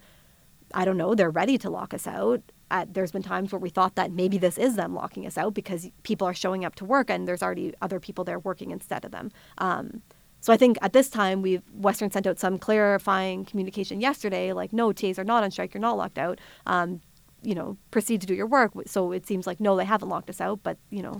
I 0.73 0.85
don't 0.85 0.97
know, 0.97 1.15
they're 1.15 1.29
ready 1.29 1.57
to 1.59 1.69
lock 1.69 1.93
us 1.93 2.07
out 2.07 2.41
at, 2.71 2.93
there's 2.93 3.11
been 3.11 3.23
times 3.23 3.51
where 3.51 3.59
we 3.59 3.69
thought 3.69 3.95
that 3.95 4.11
maybe 4.11 4.37
this 4.37 4.57
is 4.57 4.75
them 4.75 4.93
locking 4.93 5.25
us 5.25 5.37
out 5.37 5.53
because 5.53 5.89
people 6.03 6.27
are 6.27 6.33
showing 6.33 6.65
up 6.65 6.75
to 6.75 6.85
work 6.85 7.09
and 7.09 7.27
there's 7.27 7.41
already 7.43 7.73
other 7.81 7.99
people 7.99 8.23
there 8.23 8.39
working 8.39 8.71
instead 8.71 9.05
of 9.05 9.11
them. 9.11 9.31
Um, 9.59 10.01
so 10.41 10.53
I 10.53 10.57
think 10.57 10.77
at 10.81 10.93
this 10.93 11.09
time 11.09 11.41
we've 11.41 11.63
Western 11.73 12.11
sent 12.11 12.27
out 12.27 12.39
some 12.39 12.57
clarifying 12.57 13.45
communication 13.45 13.99
yesterday, 14.01 14.53
like 14.53 14.71
no 14.73 14.91
TAs 14.93 15.17
are 15.17 15.23
not 15.23 15.43
on 15.43 15.51
strike, 15.51 15.73
you're 15.73 15.81
not 15.81 15.97
locked 15.97 16.17
out. 16.17 16.39
Um, 16.65 17.01
you 17.43 17.53
know, 17.55 17.77
proceed 17.91 18.19
to 18.21 18.27
do 18.27 18.33
your 18.33 18.47
work. 18.47 18.71
So 18.87 19.11
it 19.11 19.25
seems 19.27 19.47
like 19.47 19.59
no, 19.59 19.75
they 19.77 19.85
haven't 19.85 20.09
locked 20.09 20.29
us 20.29 20.41
out, 20.41 20.59
but 20.63 20.77
you 20.89 21.01
know, 21.01 21.17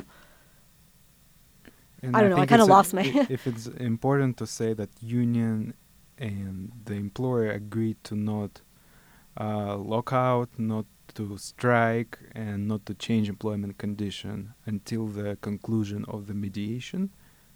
And 2.03 2.15
I 2.15 2.21
don't 2.21 2.29
know, 2.29 2.37
I 2.37 2.43
it's 2.43 2.51
a- 2.51 2.65
lost 2.65 2.93
my- 2.93 3.25
if 3.29 3.47
it's 3.47 3.67
important 3.67 4.37
to 4.37 4.45
say 4.47 4.73
that 4.73 4.89
union 5.01 5.73
and 6.17 6.71
the 6.85 6.93
employer 6.95 7.49
agreed 7.51 7.97
to 8.05 8.15
not 8.15 8.61
uh, 9.39 9.75
lock 9.77 10.11
out, 10.13 10.49
not 10.57 10.85
to 11.15 11.37
strike, 11.37 12.19
and 12.33 12.67
not 12.67 12.85
to 12.85 12.93
change 12.93 13.29
employment 13.29 13.77
condition 13.77 14.53
until 14.65 15.07
the 15.07 15.37
conclusion 15.41 16.05
of 16.07 16.27
the 16.27 16.33
mediation, 16.33 17.11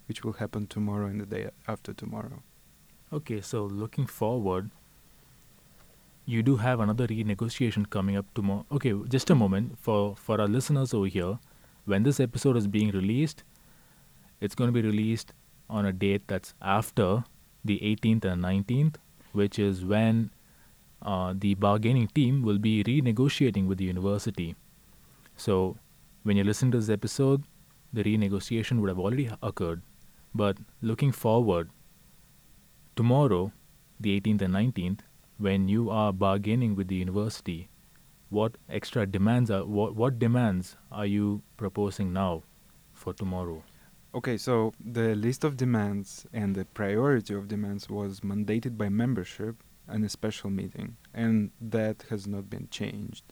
which 0.06 0.24
will 0.24 0.34
happen 0.34 0.66
tomorrow 0.66 1.06
and 1.06 1.20
the 1.20 1.26
day 1.26 1.50
after 1.68 1.92
tomorrow. 1.92 2.42
Okay, 3.12 3.40
so 3.40 3.64
looking 3.64 4.06
forward, 4.06 4.70
you 6.24 6.42
do 6.42 6.56
have 6.56 6.80
another 6.80 7.06
renegotiation 7.06 7.88
coming 7.90 8.16
up 8.16 8.32
tomorrow. 8.34 8.64
Okay, 8.72 8.94
just 9.08 9.28
a 9.30 9.34
moment 9.34 9.78
for 9.78 10.16
for 10.16 10.40
our 10.40 10.48
listeners 10.48 10.94
over 10.94 11.06
here. 11.06 11.38
When 11.84 12.04
this 12.04 12.20
episode 12.20 12.56
is 12.56 12.66
being 12.66 12.90
released, 12.90 13.42
it's 14.40 14.54
going 14.54 14.68
to 14.68 14.72
be 14.72 14.86
released 14.86 15.32
on 15.68 15.84
a 15.86 15.92
date 15.92 16.22
that's 16.26 16.54
after 16.62 17.24
the 17.64 17.78
18th 17.80 18.24
and 18.24 18.42
19th, 18.42 18.96
which 19.32 19.58
is 19.58 19.84
when 19.84 20.30
uh, 21.02 21.34
the 21.36 21.54
bargaining 21.54 22.08
team 22.08 22.42
will 22.42 22.58
be 22.58 22.82
renegotiating 22.84 23.66
with 23.66 23.78
the 23.78 23.84
university. 23.84 24.54
So, 25.36 25.76
when 26.22 26.36
you 26.36 26.44
listen 26.44 26.70
to 26.70 26.78
this 26.78 26.88
episode, 26.88 27.44
the 27.92 28.04
renegotiation 28.04 28.80
would 28.80 28.88
have 28.88 28.98
already 28.98 29.30
occurred. 29.42 29.82
But 30.34 30.58
looking 30.80 31.12
forward, 31.12 31.70
tomorrow, 32.96 33.52
the 34.00 34.20
18th 34.20 34.42
and 34.42 34.54
19th, 34.54 35.00
when 35.38 35.68
you 35.68 35.90
are 35.90 36.12
bargaining 36.12 36.74
with 36.76 36.88
the 36.88 36.96
university, 36.96 37.68
what 38.30 38.56
extra 38.68 39.04
demands 39.06 39.50
are 39.50 39.64
what, 39.64 39.94
what 39.94 40.18
demands 40.18 40.76
are 40.90 41.04
you 41.04 41.42
proposing 41.56 42.12
now 42.12 42.42
for 42.92 43.12
tomorrow? 43.12 43.62
Okay, 44.14 44.36
so 44.36 44.72
the 44.78 45.14
list 45.14 45.42
of 45.42 45.56
demands 45.56 46.26
and 46.32 46.54
the 46.54 46.64
priority 46.64 47.34
of 47.34 47.48
demands 47.48 47.90
was 47.90 48.20
mandated 48.20 48.76
by 48.78 48.88
membership 48.88 49.62
in 49.90 50.04
a 50.04 50.08
special 50.08 50.50
meeting, 50.50 50.96
and 51.14 51.50
that 51.60 52.04
has 52.10 52.26
not 52.26 52.48
been 52.50 52.68
changed. 52.70 53.24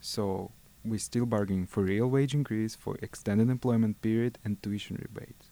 So 0.00 0.52
we're 0.84 0.98
still 0.98 1.26
bargaining 1.26 1.66
for 1.66 1.82
real 1.82 2.08
wage 2.08 2.34
increase, 2.34 2.74
for 2.74 2.96
extended 3.02 3.50
employment 3.50 4.02
period, 4.02 4.38
and 4.44 4.62
tuition 4.62 4.96
rebates. 5.00 5.50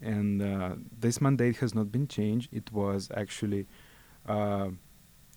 And 0.00 0.40
uh, 0.40 0.76
this 0.96 1.20
mandate 1.20 1.56
has 1.56 1.74
not 1.74 1.90
been 1.90 2.06
changed. 2.06 2.48
It 2.52 2.72
was 2.72 3.10
actually 3.16 3.66
uh, 4.26 4.68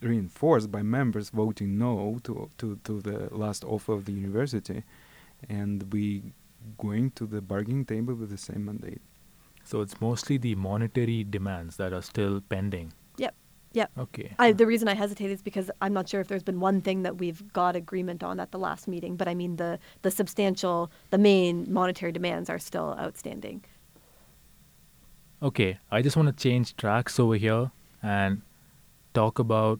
reinforced 0.02 0.72
by 0.72 0.84
members 0.84 1.30
voting 1.30 1.78
no 1.78 2.20
to, 2.24 2.50
to, 2.60 2.80
to 2.84 3.02
the 3.02 3.30
last 3.32 3.64
offer 3.64 3.94
of 3.94 4.06
the 4.06 4.12
university, 4.12 4.84
and 5.50 5.92
we 5.92 6.34
going 6.78 7.10
to 7.12 7.26
the 7.26 7.42
bargaining 7.42 7.86
table 7.86 8.14
with 8.14 8.30
the 8.30 8.38
same 8.38 8.66
mandate. 8.66 9.02
So 9.64 9.82
it's 9.82 10.00
mostly 10.02 10.38
the 10.38 10.56
monetary 10.56 11.24
demands 11.24 11.78
that 11.78 11.94
are 11.94 12.02
still 12.02 12.42
pending. 12.42 12.94
Yep. 13.74 13.92
Okay. 13.98 14.36
I, 14.38 14.52
the 14.52 14.66
reason 14.66 14.88
I 14.88 14.96
hesitate 14.96 15.32
is 15.32 15.42
because 15.42 15.72
I'm 15.82 15.94
not 15.94 16.10
sure 16.10 16.20
if 16.20 16.28
there's 16.28 16.44
been 16.44 16.60
one 16.60 16.82
thing 16.82 17.04
that 17.04 17.18
we've 17.18 17.52
got 17.54 17.76
agreement 17.76 18.22
on 18.24 18.40
at 18.40 18.52
the 18.52 18.60
last 18.60 18.88
meeting, 18.88 19.16
but 19.16 19.28
I 19.28 19.34
mean 19.34 19.56
the 19.56 19.80
the 20.02 20.12
substantial, 20.12 20.92
the 21.10 21.18
main 21.18 21.72
monetary 21.72 22.12
demands 22.12 22.50
are 22.50 22.60
still 22.60 22.98
outstanding. 23.00 23.64
Okay, 25.42 25.80
I 25.90 26.02
just 26.02 26.16
want 26.18 26.28
to 26.28 26.44
change 26.44 26.76
tracks 26.76 27.20
over 27.20 27.36
here 27.36 27.72
and 28.04 28.42
talk 29.14 29.40
about 29.40 29.80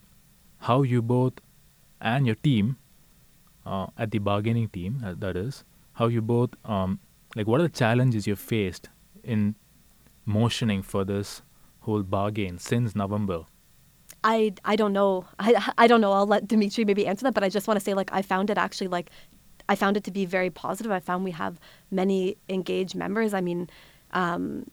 how 0.60 0.84
you 0.84 1.02
both 1.02 1.34
and 2.00 2.26
your 2.26 2.36
team, 2.36 2.78
uh, 3.66 3.88
at 3.98 4.12
the 4.12 4.18
bargaining 4.20 4.70
team, 4.70 5.04
uh, 5.06 5.14
that 5.20 5.36
is, 5.36 5.64
how 5.94 6.08
you 6.08 6.22
both, 6.22 6.50
um, 6.66 7.00
like, 7.36 7.46
what 7.46 7.60
are 7.60 7.64
the 7.64 7.70
challenges 7.70 8.26
you've 8.26 8.40
faced 8.40 8.90
in 9.24 9.56
motioning 10.26 10.82
for 10.82 11.06
this 11.06 11.44
whole 11.82 12.02
bargain 12.02 12.58
since 12.58 12.96
November? 12.96 13.46
I, 14.24 14.54
I 14.66 14.76
don't 14.76 14.94
know. 14.94 15.26
I, 15.40 15.72
I 15.78 15.88
don't 15.88 16.02
know. 16.02 16.12
I'll 16.12 16.28
let 16.28 16.48
Dimitri 16.48 16.86
maybe 16.86 17.08
answer 17.08 17.24
that, 17.24 17.34
but 17.34 17.44
I 17.44 17.50
just 17.50 17.68
want 17.68 17.80
to 17.80 17.84
say, 17.84 17.94
like, 17.94 18.10
I 18.14 18.22
found 18.22 18.50
it 18.50 18.58
actually, 18.58 18.88
like, 18.88 19.10
I 19.70 19.76
found 19.76 19.98
it 19.98 20.04
to 20.06 20.12
be 20.12 20.26
very 20.26 20.50
positive. 20.50 20.92
I 20.92 21.00
found 21.00 21.24
we 21.24 21.32
have 21.32 21.60
many 21.92 22.38
engaged 22.50 22.96
members. 22.96 23.34
I 23.34 23.42
mean, 23.42 23.70
um, 24.12 24.70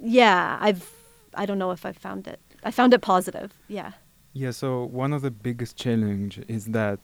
yeah, 0.00 0.58
I've 0.60 0.90
I 1.34 1.46
don't 1.46 1.58
know 1.58 1.70
if 1.70 1.86
I've 1.86 1.96
found 1.96 2.26
it. 2.26 2.40
I 2.64 2.70
found 2.70 2.92
it 2.92 3.00
positive. 3.00 3.52
Yeah. 3.68 3.92
Yeah, 4.32 4.50
so 4.50 4.84
one 4.84 5.12
of 5.12 5.22
the 5.22 5.30
biggest 5.30 5.76
challenge 5.76 6.40
is 6.48 6.66
that 6.66 6.98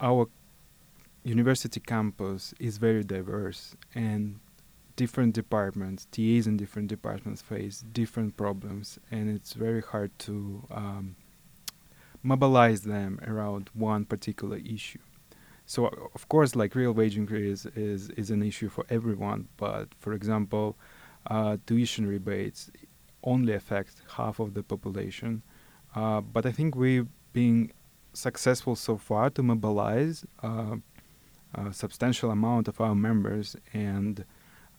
our 0.00 0.28
university 1.24 1.80
campus 1.80 2.54
is 2.58 2.78
very 2.78 3.04
diverse 3.04 3.76
and 3.94 4.40
different 5.02 5.32
departments, 5.42 6.00
TAs 6.14 6.44
in 6.50 6.56
different 6.62 6.88
departments 6.96 7.40
face 7.52 7.76
different 8.00 8.30
problems 8.44 8.86
and 9.10 9.24
it's 9.36 9.52
very 9.66 9.82
hard 9.92 10.10
to 10.26 10.34
um, 10.82 11.16
mobilize 12.22 12.82
them 12.94 13.12
around 13.32 13.70
one 13.72 14.02
particular 14.04 14.58
issue. 14.76 15.04
So 15.72 15.78
uh, 15.86 15.90
of 16.18 16.22
course, 16.28 16.50
like 16.60 16.74
real 16.82 16.94
wage 17.00 17.16
increase 17.22 17.62
is 17.90 18.02
is 18.22 18.28
an 18.36 18.42
issue 18.50 18.68
for 18.76 18.84
everyone. 18.96 19.40
But 19.64 19.86
for 20.02 20.12
example, 20.18 20.66
uh, 21.34 21.56
tuition 21.66 22.04
rebates 22.14 22.60
only 23.32 23.52
affect 23.60 23.94
half 24.18 24.36
of 24.44 24.48
the 24.56 24.64
population. 24.72 25.32
Uh, 26.00 26.20
but 26.34 26.42
I 26.50 26.52
think 26.58 26.70
we've 26.84 27.10
been 27.32 27.58
successful 28.26 28.74
so 28.88 28.94
far 29.08 29.26
to 29.36 29.42
mobilize 29.52 30.16
uh, 30.48 30.76
a 31.54 31.72
substantial 31.72 32.30
amount 32.38 32.64
of 32.68 32.76
our 32.80 32.96
members, 33.08 33.56
and 33.72 34.14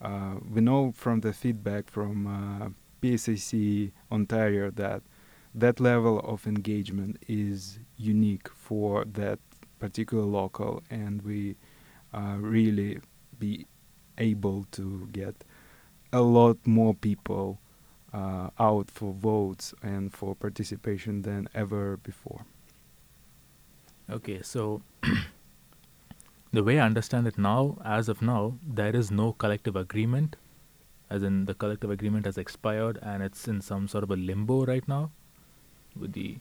uh, 0.02 0.36
we 0.50 0.62
know 0.62 0.92
from 0.96 1.22
the 1.22 1.34
feedback 1.34 1.90
from 1.90 2.28
uh, 2.28 2.70
PSAC 3.02 3.92
Ontario 4.12 4.72
that 4.72 5.02
that 5.54 5.80
level 5.80 6.20
of 6.20 6.48
engagement 6.48 7.18
is 7.28 7.80
unique 7.98 8.48
for 8.50 9.04
that 9.06 9.40
particular 9.80 10.24
local, 10.24 10.82
and 10.90 11.22
we 11.24 11.56
uh, 12.14 12.38
really 12.40 13.00
be 13.38 13.66
able 14.18 14.66
to 14.72 15.08
get 15.12 15.44
a 16.14 16.22
lot 16.22 16.58
more 16.66 16.94
people 16.94 17.60
uh, 18.14 18.50
out 18.60 18.90
for 18.90 19.14
votes 19.14 19.74
and 19.82 20.14
for 20.14 20.36
participation 20.36 21.24
than 21.24 21.48
ever 21.54 21.98
before. 21.98 22.46
Okay, 24.10 24.42
so 24.42 24.82
the 26.54 26.64
way 26.64 26.80
I 26.80 26.86
understand 26.86 27.28
it 27.28 27.38
now, 27.38 27.78
as 27.84 28.10
of 28.10 28.22
now, 28.22 28.58
there 28.66 28.96
is 28.96 29.10
no 29.10 29.34
collective 29.34 29.76
agreement, 29.76 30.36
as 31.10 31.24
in 31.24 31.46
the 31.46 31.54
collective 31.54 31.90
agreement 31.90 32.26
has 32.26 32.38
expired 32.38 33.00
and 33.02 33.24
it's 33.24 33.48
in 33.48 33.62
some 33.62 33.88
sort 33.88 34.04
of 34.04 34.12
a 34.12 34.16
limbo 34.16 34.66
right 34.66 34.88
now. 34.88 35.12
With 35.96 36.14
the 36.14 36.38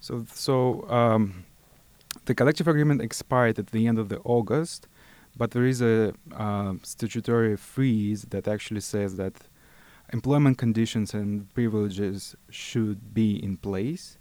so 0.00 0.26
so 0.32 0.88
um, 0.90 1.44
the 2.24 2.34
collective 2.34 2.68
agreement 2.68 3.00
expired 3.00 3.58
at 3.58 3.68
the 3.68 3.86
end 3.86 3.98
of 3.98 4.08
the 4.08 4.18
August, 4.20 4.88
but 5.36 5.52
there 5.52 5.64
is 5.64 5.80
a 5.80 6.14
uh, 6.34 6.74
statutory 6.82 7.56
freeze 7.56 8.22
that 8.30 8.48
actually 8.48 8.80
says 8.80 9.16
that 9.16 9.34
employment 10.12 10.58
conditions 10.58 11.14
and 11.14 11.52
privileges 11.54 12.36
should 12.50 13.14
be 13.14 13.42
in 13.42 13.56
place, 13.56 14.18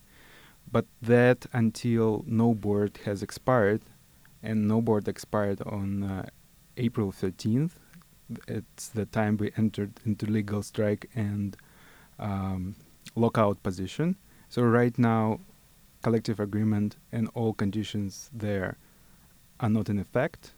but 0.72 0.86
that 1.02 1.46
until 1.52 2.24
no 2.28 2.54
board 2.54 3.00
has 3.06 3.22
expired, 3.22 3.82
and 4.44 4.68
no 4.68 4.82
board 4.82 5.08
expired 5.08 5.62
on 5.66 6.04
uh, 6.04 6.26
April 6.78 7.12
13th. 7.12 7.72
It's 8.48 8.90
the 8.90 9.06
time 9.06 9.38
we 9.38 9.52
entered 9.58 10.00
into 10.06 10.26
legal 10.26 10.64
strike 10.64 11.10
and 11.16 11.58
um, 12.20 12.76
lockout 13.16 13.62
position. 13.64 14.16
So 14.50 14.64
right 14.64 14.98
now, 14.98 15.40
collective 16.02 16.40
agreement 16.40 16.98
and 17.12 17.30
all 17.34 17.54
conditions 17.54 18.30
there 18.34 18.78
are 19.60 19.70
not 19.70 19.90
in 19.90 20.00
effect, 20.00 20.54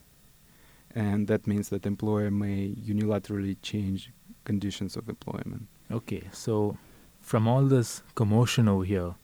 and 0.96 1.28
that 1.28 1.48
means 1.48 1.69
that 1.69 1.86
employer 1.86 2.32
may 2.32 2.69
unilaterally 2.69 3.58
change 3.62 4.12
conditions 4.46 4.96
of 4.96 5.10
employment. 5.10 5.67
Okay, 5.91 6.24
so 6.32 6.78
from 7.22 7.48
all 7.48 7.63
this 7.63 8.04
commotion 8.15 8.67
over 8.67 8.84
here, 8.84 9.15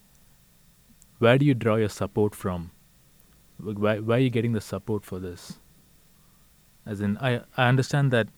where 1.19 1.37
do 1.37 1.45
you 1.45 1.53
draw 1.53 1.75
your 1.75 1.89
support 1.89 2.35
from? 2.35 2.71
Why, 3.59 3.99
why 3.99 4.15
are 4.15 4.19
you 4.19 4.29
getting 4.29 4.53
the 4.53 4.61
support 4.61 5.05
for 5.05 5.19
this? 5.19 5.59
As 6.85 7.01
in, 7.01 7.17
I, 7.17 7.41
I 7.57 7.67
understand 7.67 8.11
that 8.11 8.29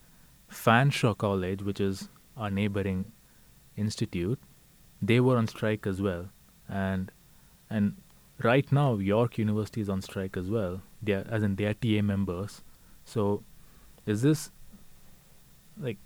Fanshawe 0.51 1.17
College, 1.17 1.61
which 1.61 1.79
is 1.79 2.09
our 2.35 2.49
neighboring 2.49 3.11
institute, 3.77 4.39
they 5.01 5.19
were 5.19 5.37
on 5.37 5.47
strike 5.47 5.87
as 5.87 6.01
well. 6.01 6.29
And 6.67 7.11
and 7.69 7.95
right 8.43 8.69
now 8.71 8.95
York 8.97 9.37
University 9.37 9.81
is 9.81 9.89
on 9.89 10.01
strike 10.01 10.35
as 10.35 10.49
well. 10.49 10.81
They 11.01 11.13
are, 11.13 11.25
as 11.29 11.43
in 11.43 11.55
they 11.55 11.65
are 11.65 11.73
TA 11.73 12.01
members. 12.01 12.61
So 13.05 13.43
is 14.05 14.21
this 14.21 14.51
like 15.79 15.97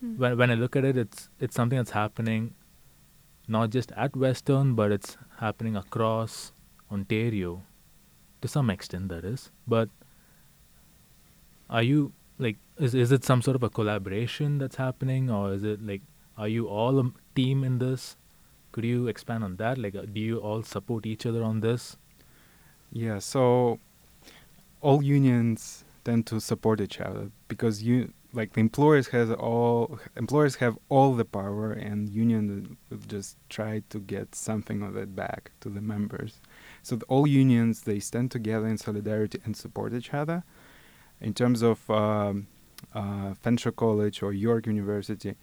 Hmm. 0.00 0.16
when 0.16 0.36
when 0.38 0.50
I 0.50 0.54
look 0.54 0.76
at 0.76 0.84
it, 0.84 0.96
it's 0.96 1.28
it's 1.38 1.54
something 1.54 1.76
that's 1.76 1.90
happening 1.90 2.54
not 3.46 3.70
just 3.70 3.92
at 3.92 4.16
Western, 4.16 4.74
but 4.74 4.92
it's 4.92 5.16
happening 5.38 5.76
across 5.76 6.52
Ontario 6.90 7.62
to 8.42 8.48
some 8.48 8.70
extent. 8.70 9.08
That 9.08 9.24
is, 9.24 9.50
but 9.66 9.88
are 11.68 11.82
you 11.82 12.12
like 12.38 12.56
is 12.78 12.94
is 12.94 13.12
it 13.12 13.24
some 13.24 13.42
sort 13.42 13.56
of 13.56 13.62
a 13.62 13.70
collaboration 13.70 14.58
that's 14.58 14.76
happening, 14.76 15.30
or 15.30 15.52
is 15.52 15.64
it 15.64 15.84
like 15.84 16.02
are 16.36 16.48
you 16.48 16.68
all 16.68 16.98
a 16.98 17.12
team 17.34 17.64
in 17.64 17.78
this? 17.78 18.16
Could 18.72 18.84
you 18.84 19.08
expand 19.08 19.44
on 19.44 19.56
that? 19.56 19.78
Like, 19.78 19.94
uh, 19.94 20.02
do 20.02 20.20
you 20.20 20.38
all 20.38 20.62
support 20.62 21.04
each 21.04 21.26
other 21.26 21.42
on 21.42 21.60
this? 21.60 21.96
Yeah, 22.92 23.18
so 23.18 23.78
all 24.80 25.02
unions 25.02 25.84
tend 26.04 26.26
to 26.28 26.40
support 26.40 26.80
each 26.80 27.00
other 27.00 27.30
because 27.48 27.82
you 27.82 28.12
like 28.32 28.52
the 28.52 28.60
employers 28.60 29.08
has 29.08 29.30
all 29.30 29.98
employers 30.16 30.54
have 30.56 30.78
all 30.88 31.14
the 31.14 31.24
power 31.24 31.72
and 31.72 32.08
union 32.08 32.76
will 32.88 32.98
just 33.08 33.36
try 33.48 33.82
to 33.90 33.98
get 33.98 34.34
something 34.34 34.82
of 34.82 34.96
it 34.96 35.14
back 35.14 35.50
to 35.60 35.68
the 35.68 35.80
members 35.80 36.40
so 36.82 36.96
the, 36.96 37.04
all 37.06 37.26
unions 37.26 37.82
they 37.82 38.00
stand 38.00 38.30
together 38.30 38.66
in 38.66 38.78
solidarity 38.78 39.40
and 39.44 39.56
support 39.56 39.92
each 39.92 40.12
other 40.14 40.42
in 41.20 41.34
terms 41.34 41.62
of 41.62 41.88
um, 41.90 42.46
uh, 42.94 43.34
Fanshawe 43.34 43.74
College 43.74 44.22
or 44.22 44.32
York 44.32 44.66
University 44.66 45.36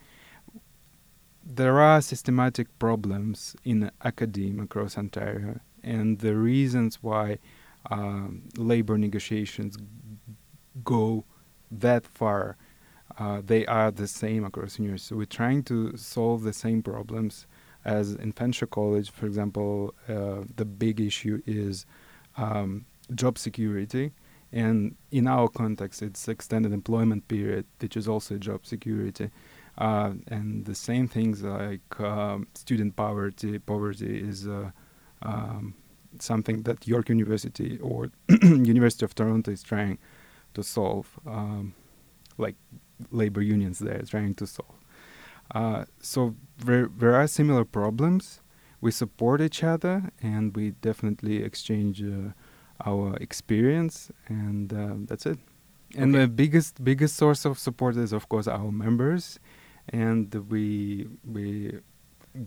there 1.43 1.79
are 1.79 2.01
systematic 2.01 2.67
problems 2.77 3.55
in 3.63 3.89
academia 4.03 4.63
across 4.63 4.97
Ontario 4.97 5.59
and 5.83 6.19
the 6.19 6.35
reasons 6.35 7.01
why 7.01 7.37
um, 7.89 8.43
labor 8.57 8.97
negotiations 8.97 9.77
go 10.83 11.23
that 11.71 12.05
far 12.05 12.57
uh, 13.17 13.41
they 13.43 13.65
are 13.65 13.89
the 13.89 14.07
same 14.07 14.43
across 14.43 14.77
universities. 14.77 15.07
So 15.07 15.15
we're 15.15 15.25
trying 15.25 15.63
to 15.63 15.97
solve 15.97 16.43
the 16.43 16.53
same 16.53 16.83
problems 16.83 17.47
as 17.87 18.13
in 18.13 18.33
Fanshawe 18.33 18.69
College, 18.69 19.09
for 19.09 19.25
example. 19.25 19.95
Uh, 20.07 20.43
the 20.55 20.65
big 20.65 20.99
issue 20.99 21.41
is 21.47 21.85
um, 22.37 22.85
job 23.15 23.37
security, 23.37 24.11
and 24.51 24.95
in 25.11 25.27
our 25.27 25.47
context, 25.47 26.01
it's 26.01 26.27
extended 26.27 26.71
employment 26.73 27.27
period, 27.27 27.65
which 27.79 27.97
is 27.97 28.07
also 28.07 28.37
job 28.37 28.65
security. 28.65 29.31
Uh, 29.77 30.13
and 30.27 30.65
the 30.65 30.75
same 30.75 31.07
things 31.07 31.43
like 31.43 31.99
um, 31.99 32.47
student 32.55 32.95
poverty. 32.95 33.59
Poverty 33.59 34.19
is 34.19 34.47
uh, 34.47 34.71
um, 35.21 35.75
something 36.19 36.63
that 36.63 36.87
York 36.87 37.09
University 37.09 37.77
or 37.79 38.11
University 38.41 39.05
of 39.05 39.13
Toronto 39.15 39.51
is 39.51 39.63
trying 39.63 39.97
to 40.55 40.63
solve. 40.63 41.19
Um, 41.25 41.75
like 42.37 42.55
labor 43.11 43.41
unions 43.41 43.79
there 43.79 44.01
trying 44.07 44.33
to 44.35 44.47
solve. 44.47 44.76
Uh, 45.53 45.85
so 46.01 46.35
there, 46.65 46.87
there 46.97 47.15
are 47.15 47.27
similar 47.27 47.65
problems. 47.65 48.41
We 48.81 48.91
support 48.91 49.41
each 49.41 49.63
other, 49.63 50.11
and 50.21 50.55
we 50.55 50.71
definitely 50.71 51.43
exchange 51.43 52.03
uh, 52.03 52.33
our 52.85 53.15
experience, 53.17 54.11
and 54.27 54.71
uh, 54.73 54.95
that's 55.07 55.25
it. 55.25 55.39
And 55.95 56.13
Okay. 56.13 56.23
the 56.23 56.27
biggest 56.27 56.83
biggest 56.83 57.15
source 57.15 57.45
of 57.45 57.57
support 57.57 57.95
is, 57.95 58.11
of 58.13 58.27
course, 58.29 58.47
our 58.47 58.71
members, 58.71 59.39
and 59.89 60.33
we 60.49 61.07
we 61.23 61.79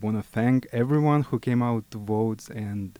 want 0.02 0.16
to 0.18 0.22
thank 0.22 0.66
everyone 0.72 1.22
who 1.22 1.38
came 1.38 1.62
out 1.62 1.90
to 1.90 1.98
vote 1.98 2.48
and 2.50 2.98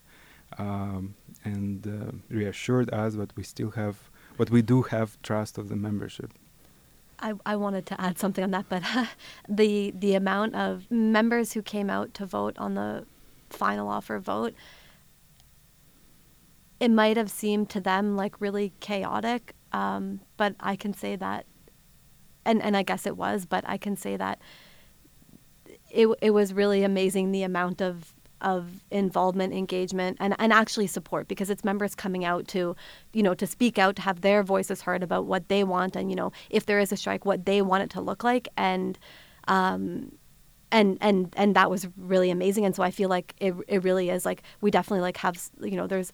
um, 0.58 1.14
and 1.44 1.86
uh, 1.86 2.12
reassured 2.28 2.92
us 2.92 3.14
that 3.14 3.36
we 3.36 3.42
still 3.44 3.70
have, 3.72 4.10
but 4.36 4.50
we 4.50 4.62
do 4.62 4.82
have 4.82 5.20
trust 5.22 5.58
of 5.58 5.68
the 5.68 5.76
membership. 5.76 6.32
I, 7.20 7.34
I 7.44 7.56
wanted 7.56 7.86
to 7.86 8.00
add 8.00 8.18
something 8.18 8.42
on 8.42 8.50
that, 8.50 8.66
but 8.68 8.82
the 9.48 9.92
the 9.96 10.14
amount 10.14 10.54
of 10.54 10.90
members 10.90 11.52
who 11.52 11.62
came 11.62 11.90
out 11.90 12.14
to 12.14 12.26
vote 12.26 12.56
on 12.58 12.74
the 12.74 13.06
final 13.50 13.88
offer 13.88 14.18
vote, 14.18 14.54
it 16.78 16.90
might 16.90 17.16
have 17.16 17.30
seemed 17.30 17.68
to 17.70 17.80
them 17.80 18.16
like 18.16 18.40
really 18.40 18.72
chaotic, 18.80 19.54
um, 19.72 20.20
but 20.36 20.54
I 20.60 20.76
can 20.76 20.94
say 20.94 21.16
that, 21.16 21.46
and 22.44 22.62
and 22.62 22.76
I 22.76 22.82
guess 22.82 23.06
it 23.06 23.16
was, 23.16 23.46
but 23.46 23.64
I 23.66 23.76
can 23.76 23.96
say 23.96 24.16
that 24.16 24.40
it 25.90 26.08
it 26.22 26.30
was 26.30 26.52
really 26.52 26.82
amazing 26.82 27.32
the 27.32 27.42
amount 27.42 27.80
of 27.82 28.14
of 28.42 28.82
involvement, 28.90 29.52
engagement, 29.52 30.16
and, 30.20 30.34
and 30.38 30.52
actually 30.52 30.86
support 30.86 31.28
because 31.28 31.50
it's 31.50 31.64
members 31.64 31.94
coming 31.94 32.24
out 32.24 32.48
to, 32.48 32.76
you 33.12 33.22
know, 33.22 33.34
to 33.34 33.46
speak 33.46 33.78
out, 33.78 33.96
to 33.96 34.02
have 34.02 34.20
their 34.20 34.42
voices 34.42 34.82
heard 34.82 35.02
about 35.02 35.26
what 35.26 35.48
they 35.48 35.64
want, 35.64 35.96
and 35.96 36.10
you 36.10 36.16
know, 36.16 36.32
if 36.50 36.66
there 36.66 36.78
is 36.78 36.92
a 36.92 36.96
strike, 36.96 37.24
what 37.24 37.46
they 37.46 37.62
want 37.62 37.82
it 37.82 37.90
to 37.90 38.00
look 38.00 38.24
like, 38.24 38.48
and 38.56 38.98
um, 39.48 40.12
and 40.72 40.98
and 41.00 41.32
and 41.36 41.56
that 41.56 41.70
was 41.70 41.88
really 41.96 42.30
amazing. 42.30 42.64
And 42.64 42.74
so 42.74 42.82
I 42.82 42.90
feel 42.90 43.08
like 43.08 43.34
it 43.38 43.54
it 43.68 43.82
really 43.84 44.10
is 44.10 44.24
like 44.24 44.42
we 44.60 44.70
definitely 44.70 45.02
like 45.02 45.16
have 45.18 45.36
you 45.60 45.76
know 45.76 45.86
there's 45.86 46.12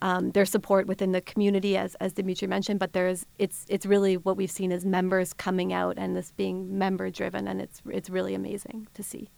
um, 0.00 0.32
support 0.44 0.86
within 0.86 1.12
the 1.12 1.20
community 1.20 1.76
as 1.76 1.94
as 1.96 2.12
Dimitri 2.12 2.48
mentioned, 2.48 2.78
but 2.78 2.92
there's 2.92 3.26
it's 3.38 3.64
it's 3.68 3.86
really 3.86 4.16
what 4.16 4.36
we've 4.36 4.50
seen 4.50 4.72
is 4.72 4.84
members 4.84 5.32
coming 5.32 5.72
out 5.72 5.94
and 5.96 6.16
this 6.16 6.32
being 6.32 6.78
member 6.78 7.10
driven, 7.10 7.48
and 7.48 7.60
it's 7.60 7.82
it's 7.90 8.10
really 8.10 8.34
amazing 8.34 8.88
to 8.94 9.02
see. 9.02 9.30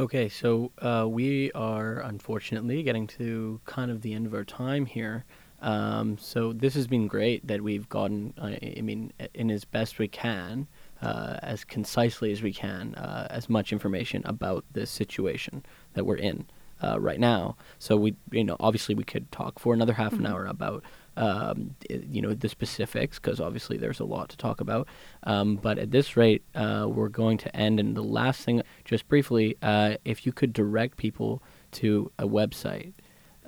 Okay, 0.00 0.30
so 0.30 0.72
uh, 0.78 1.06
we 1.06 1.52
are 1.52 1.98
unfortunately 1.98 2.82
getting 2.82 3.06
to 3.08 3.60
kind 3.66 3.90
of 3.90 4.00
the 4.00 4.14
end 4.14 4.24
of 4.24 4.32
our 4.32 4.44
time 4.44 4.86
here. 4.86 5.26
Um, 5.60 6.16
so 6.16 6.54
this 6.54 6.72
has 6.72 6.86
been 6.86 7.06
great 7.06 7.46
that 7.46 7.60
we've 7.60 7.86
gotten, 7.86 8.32
I, 8.40 8.76
I 8.78 8.80
mean, 8.80 9.12
in 9.34 9.50
as 9.50 9.66
best 9.66 9.98
we 9.98 10.08
can, 10.08 10.68
uh, 11.02 11.36
as 11.42 11.64
concisely 11.64 12.32
as 12.32 12.40
we 12.40 12.50
can, 12.50 12.94
uh, 12.94 13.26
as 13.28 13.50
much 13.50 13.74
information 13.74 14.22
about 14.24 14.64
this 14.72 14.90
situation 14.90 15.66
that 15.92 16.06
we're 16.06 16.16
in 16.16 16.46
uh, 16.82 16.98
right 16.98 17.20
now. 17.20 17.58
So 17.78 17.94
we, 17.98 18.16
you 18.30 18.44
know, 18.44 18.56
obviously 18.58 18.94
we 18.94 19.04
could 19.04 19.30
talk 19.30 19.58
for 19.58 19.74
another 19.74 19.92
half 19.92 20.14
an 20.14 20.24
hour 20.24 20.46
about, 20.46 20.82
um, 21.16 21.74
you 21.88 22.22
know, 22.22 22.34
the 22.34 22.48
specifics 22.48 23.18
because 23.18 23.40
obviously 23.40 23.76
there's 23.76 24.00
a 24.00 24.04
lot 24.04 24.28
to 24.30 24.36
talk 24.36 24.60
about. 24.60 24.88
Um, 25.24 25.56
but 25.56 25.78
at 25.78 25.90
this 25.90 26.16
rate, 26.16 26.42
uh, 26.54 26.86
we're 26.88 27.08
going 27.08 27.38
to 27.38 27.56
end. 27.56 27.80
And 27.80 27.96
the 27.96 28.02
last 28.02 28.44
thing, 28.44 28.62
just 28.84 29.08
briefly, 29.08 29.56
uh, 29.62 29.96
if 30.04 30.24
you 30.26 30.32
could 30.32 30.52
direct 30.52 30.96
people 30.96 31.42
to 31.72 32.10
a 32.18 32.26
website, 32.26 32.92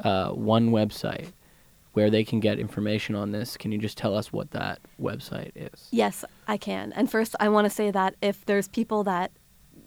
uh, 0.03 0.31
one 0.31 0.70
website 0.70 1.29
where 1.92 2.11
they 2.11 2.25
can 2.25 2.40
get 2.40 2.59
information 2.59 3.14
on 3.14 3.33
this, 3.33 3.57
can 3.57 3.70
you 3.70 3.79
just 3.79 3.98
tell 3.98 4.16
us 4.16 4.33
what 4.33 4.51
that 4.53 4.81
website 5.01 5.53
is? 5.55 5.88
Yes, 5.90 6.25
I 6.48 6.57
can. 6.57 6.92
And 6.92 7.11
first, 7.11 7.37
I 7.38 7.48
want 7.51 7.66
to 7.66 7.70
say 7.70 7.90
that 7.90 8.14
if 8.22 8.44
there's 8.46 8.68
people 8.68 9.05
that 9.05 9.31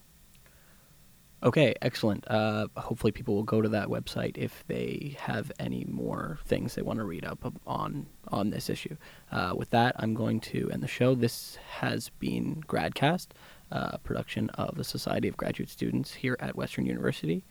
Okay, 1.44 1.74
excellent. 1.82 2.24
Uh, 2.26 2.68
hopefully, 2.74 3.12
people 3.12 3.34
will 3.34 3.42
go 3.42 3.60
to 3.60 3.68
that 3.68 3.88
website 3.88 4.38
if 4.38 4.64
they 4.66 5.14
have 5.20 5.52
any 5.58 5.84
more 5.84 6.38
things 6.46 6.74
they 6.74 6.80
want 6.80 7.00
to 7.00 7.04
read 7.04 7.26
up 7.26 7.52
on 7.66 8.06
on 8.28 8.48
this 8.48 8.70
issue. 8.70 8.96
Uh, 9.30 9.52
with 9.54 9.68
that, 9.68 9.94
I'm 9.98 10.14
going 10.14 10.40
to 10.40 10.70
end 10.70 10.82
the 10.82 10.88
show. 10.88 11.14
This 11.14 11.58
has 11.80 12.08
been 12.18 12.64
Gradcast, 12.66 13.28
uh, 13.70 13.98
production 13.98 14.48
of 14.50 14.76
the 14.76 14.84
Society 14.84 15.28
of 15.28 15.36
Graduate 15.36 15.68
Students 15.68 16.14
here 16.14 16.38
at 16.40 16.56
Western 16.56 16.86
University. 16.86 17.44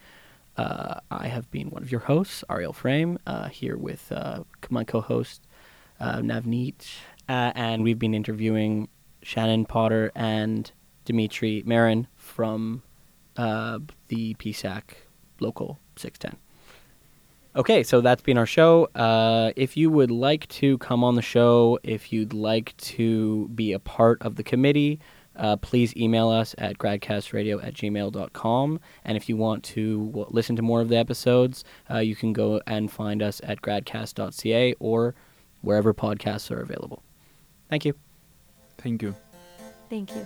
Uh, 0.57 0.99
I 1.11 1.27
have 1.27 1.51
been 1.51 1.69
one 1.69 1.83
of 1.83 1.91
your 1.91 2.01
hosts, 2.01 2.43
Ariel 2.49 2.73
Frame, 2.73 3.19
uh, 3.27 3.49
here 3.49 3.77
with 3.77 4.11
uh, 4.11 4.43
my 4.71 4.83
co-host 4.83 5.45
Navneet, 6.01 6.87
and 7.27 7.83
we've 7.83 7.99
been 7.99 8.15
interviewing 8.15 8.89
Shannon 9.21 9.65
Potter 9.65 10.11
and 10.15 10.71
Dimitri 11.05 11.61
Marin 11.65 12.07
from 12.15 12.81
uh, 13.37 13.79
the 14.07 14.33
PSAC 14.35 14.81
local 15.39 15.79
610. 15.95 16.39
Okay, 17.55 17.83
so 17.83 18.01
that's 18.01 18.23
been 18.23 18.37
our 18.37 18.47
show. 18.47 18.85
Uh, 18.95 19.51
if 19.55 19.77
you 19.77 19.91
would 19.91 20.09
like 20.09 20.47
to 20.47 20.77
come 20.79 21.03
on 21.03 21.13
the 21.13 21.21
show, 21.21 21.77
if 21.83 22.11
you'd 22.11 22.33
like 22.33 22.75
to 22.77 23.47
be 23.49 23.73
a 23.73 23.79
part 23.79 24.19
of 24.23 24.37
the 24.37 24.43
committee, 24.43 24.99
uh, 25.35 25.55
please 25.57 25.95
email 25.95 26.29
us 26.29 26.55
at 26.57 26.79
gradcastradio 26.79 27.63
at 27.63 27.75
gmail.com. 27.75 28.79
And 29.05 29.17
if 29.17 29.29
you 29.29 29.37
want 29.37 29.63
to 29.65 30.05
w- 30.07 30.27
listen 30.29 30.55
to 30.55 30.61
more 30.63 30.81
of 30.81 30.89
the 30.89 30.97
episodes, 30.97 31.63
uh, 31.91 31.99
you 31.99 32.15
can 32.15 32.33
go 32.33 32.59
and 32.65 32.91
find 32.91 33.21
us 33.21 33.39
at 33.43 33.61
gradcast.ca 33.61 34.75
or 34.79 35.13
wherever 35.61 35.93
podcasts 35.93 36.49
are 36.49 36.61
available. 36.61 37.03
Thank 37.69 37.85
you. 37.85 37.93
Thank 38.79 39.01
you. 39.01 39.15
Thank 39.89 40.09
you. 40.15 40.25